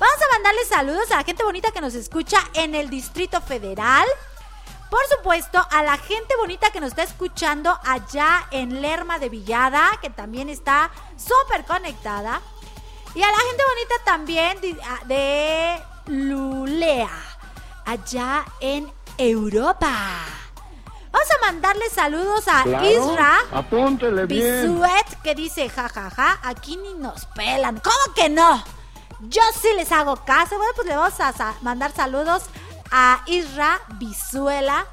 Vamos 0.00 0.16
a 0.16 0.32
mandarles 0.32 0.66
saludos 0.66 1.10
a 1.10 1.16
la 1.16 1.24
gente 1.24 1.44
bonita 1.44 1.72
que 1.72 1.82
nos 1.82 1.94
escucha 1.94 2.38
en 2.54 2.74
el 2.74 2.88
Distrito 2.88 3.42
Federal. 3.42 4.06
Por 4.88 5.00
supuesto, 5.14 5.64
a 5.70 5.82
la 5.82 5.98
gente 5.98 6.34
bonita 6.38 6.70
que 6.70 6.80
nos 6.80 6.88
está 6.88 7.02
escuchando 7.02 7.78
allá 7.84 8.46
en 8.50 8.80
Lerma 8.80 9.18
de 9.18 9.28
Villada, 9.28 9.90
que 10.00 10.08
también 10.08 10.48
está 10.48 10.90
súper 11.18 11.66
conectada. 11.66 12.40
Y 13.14 13.22
a 13.22 13.30
la 13.30 13.38
gente 13.40 13.62
bonita 13.68 13.94
también 14.06 14.60
de, 14.62 14.78
de 15.04 15.82
Lulea, 16.06 17.10
allá 17.84 18.46
en 18.60 18.90
Europa. 19.18 19.92
Vamos 21.12 21.28
a 21.30 21.46
mandarle 21.46 21.90
saludos 21.90 22.48
a 22.48 22.62
Claro, 22.62 22.88
Isra 22.88 23.38
Apúntele 23.52 24.24
bien. 24.24 24.62
Bisuet, 24.62 25.22
que 25.22 25.34
dice, 25.34 25.68
jajaja, 25.68 26.40
aquí 26.42 26.78
ni 26.78 26.94
nos 26.94 27.26
pelan. 27.26 27.80
¿Cómo 27.80 28.14
que 28.14 28.30
no? 28.30 28.64
Yo 29.22 29.42
sí 29.60 29.68
les 29.76 29.90
hago 29.92 30.16
caso. 30.24 30.56
Bueno, 30.56 30.72
pues 30.74 30.86
le 30.88 30.96
vamos 30.96 31.18
a 31.20 31.32
sa- 31.32 31.54
mandar 31.62 31.92
saludos 31.92 32.44
a 32.90 33.22
Isra 33.26 33.78
Bisuela, 33.98 34.86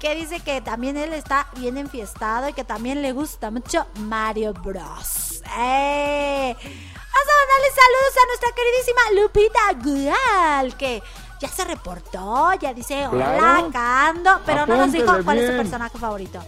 que 0.00 0.14
dice 0.14 0.40
que 0.40 0.60
también 0.60 0.96
él 0.96 1.12
está 1.12 1.46
bien 1.56 1.78
enfiestado 1.78 2.48
y 2.48 2.52
que 2.52 2.64
también 2.64 3.02
le 3.02 3.12
gusta 3.12 3.50
mucho 3.50 3.86
Mario 4.00 4.52
Bros. 4.54 5.42
¡Eh! 5.58 6.56
Vamos 6.56 7.28
a 7.28 7.38
mandarle 7.40 7.70
saludos 7.74 8.14
a 8.22 8.26
nuestra 8.26 8.50
queridísima 8.54 9.00
Lupita 9.22 9.60
Gual, 9.84 10.76
que 10.76 11.02
ya 11.40 11.48
se 11.48 11.64
reportó, 11.64 12.52
ya 12.54 12.72
dice 12.74 13.06
hola, 13.08 13.36
Claro. 13.70 14.40
pero 14.44 14.66
no 14.66 14.76
nos 14.76 14.92
dijo 14.92 15.12
cuál 15.24 15.38
es 15.38 15.50
su 15.50 15.56
personaje 15.56 15.98
favorito. 15.98 16.42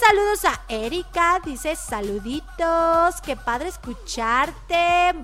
Saludos 0.00 0.44
a 0.44 0.60
Erika. 0.68 1.40
Dice 1.44 1.74
saluditos. 1.74 3.20
Qué 3.22 3.36
padre 3.36 3.68
escucharte. 3.68 5.14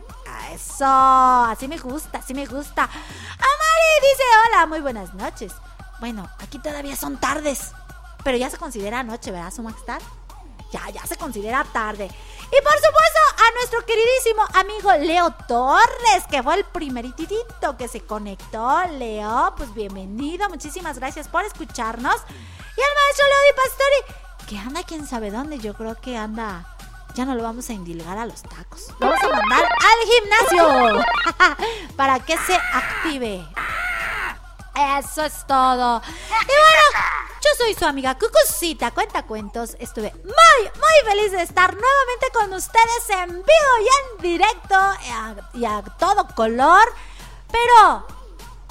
Eso. 0.52 0.84
Así 0.84 1.68
me 1.68 1.78
gusta, 1.78 2.18
así 2.18 2.34
me 2.34 2.46
gusta. 2.46 2.82
A 2.82 2.86
Mari 2.86 4.00
dice 4.02 4.22
hola, 4.46 4.66
muy 4.66 4.80
buenas 4.80 5.14
noches. 5.14 5.52
Bueno, 6.00 6.28
aquí 6.38 6.58
todavía 6.58 6.96
son 6.96 7.18
tardes. 7.18 7.72
Pero 8.24 8.36
ya 8.36 8.50
se 8.50 8.56
considera 8.56 9.02
noche, 9.02 9.30
¿verdad, 9.30 9.52
su 9.52 9.62
majestad? 9.62 10.00
Ya, 10.72 10.90
ya 10.90 11.06
se 11.06 11.16
considera 11.16 11.64
tarde. 11.72 12.04
Y 12.06 12.62
por 12.62 12.74
supuesto 12.74 13.20
a 13.38 13.54
nuestro 13.54 13.84
queridísimo 13.86 14.42
amigo 14.54 14.92
Leo 15.06 15.30
Torres, 15.46 16.24
que 16.30 16.42
fue 16.42 16.56
el 16.56 16.64
primeritito 16.64 17.76
que 17.76 17.86
se 17.86 18.00
conectó. 18.00 18.82
Leo, 18.98 19.54
pues 19.56 19.72
bienvenido, 19.72 20.48
muchísimas 20.48 20.98
gracias 20.98 21.28
por 21.28 21.44
escucharnos. 21.44 22.16
Y 22.16 22.80
al 22.80 22.94
maestro 23.04 23.26
Leo 23.26 23.42
Di 23.46 23.56
Pastori, 23.56 24.23
que 24.46 24.58
anda 24.58 24.82
quién 24.82 25.06
sabe 25.06 25.30
dónde, 25.30 25.58
yo 25.58 25.74
creo 25.74 26.00
que 26.00 26.16
anda... 26.16 26.66
Ya 27.14 27.24
no 27.24 27.36
lo 27.36 27.44
vamos 27.44 27.70
a 27.70 27.72
indilgar 27.72 28.18
a 28.18 28.26
los 28.26 28.42
tacos. 28.42 28.88
Lo 28.98 29.08
vamos 29.08 29.22
a 29.22 29.28
mandar 29.28 29.62
al 29.62 30.08
gimnasio 30.10 31.04
para 31.96 32.18
que 32.18 32.36
se 32.38 32.56
active. 32.56 33.46
Eso 34.98 35.22
es 35.22 35.46
todo. 35.46 36.02
Y 36.02 36.32
bueno, 36.32 37.04
yo 37.40 37.50
soy 37.56 37.74
su 37.74 37.84
amiga 37.84 38.18
Cucucita, 38.18 38.90
cuenta 38.90 39.22
cuentos. 39.22 39.76
Estuve 39.78 40.12
muy, 40.24 40.70
muy 40.74 41.10
feliz 41.10 41.30
de 41.30 41.42
estar 41.42 41.72
nuevamente 41.72 42.26
con 42.32 42.52
ustedes 42.52 43.10
en 43.10 43.28
vivo 43.28 43.44
y 43.44 43.86
en 43.86 44.22
directo 44.22 44.74
a, 44.74 45.34
y 45.52 45.64
a 45.64 45.82
todo 45.96 46.26
color. 46.34 46.92
Pero 47.52 48.06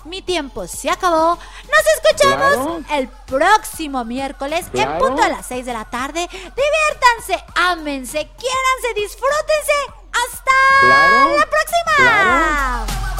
mi 0.05 0.21
tiempo 0.21 0.67
se 0.67 0.89
acabó. 0.89 1.37
Nos 1.37 2.17
escuchamos 2.17 2.85
el 2.91 3.07
próximo 3.07 4.03
miércoles 4.05 4.65
en 4.73 4.97
punto 4.97 5.21
a 5.23 5.29
las 5.29 5.45
6 5.47 5.65
de 5.65 5.73
la 5.73 5.85
tarde. 5.85 6.27
Diviértanse, 6.31 7.43
ámense, 7.55 8.29
quiéranse, 8.37 8.93
disfrútense. 8.95 9.73
Hasta 10.11 10.87
la 11.37 11.49
próxima. 11.49 13.12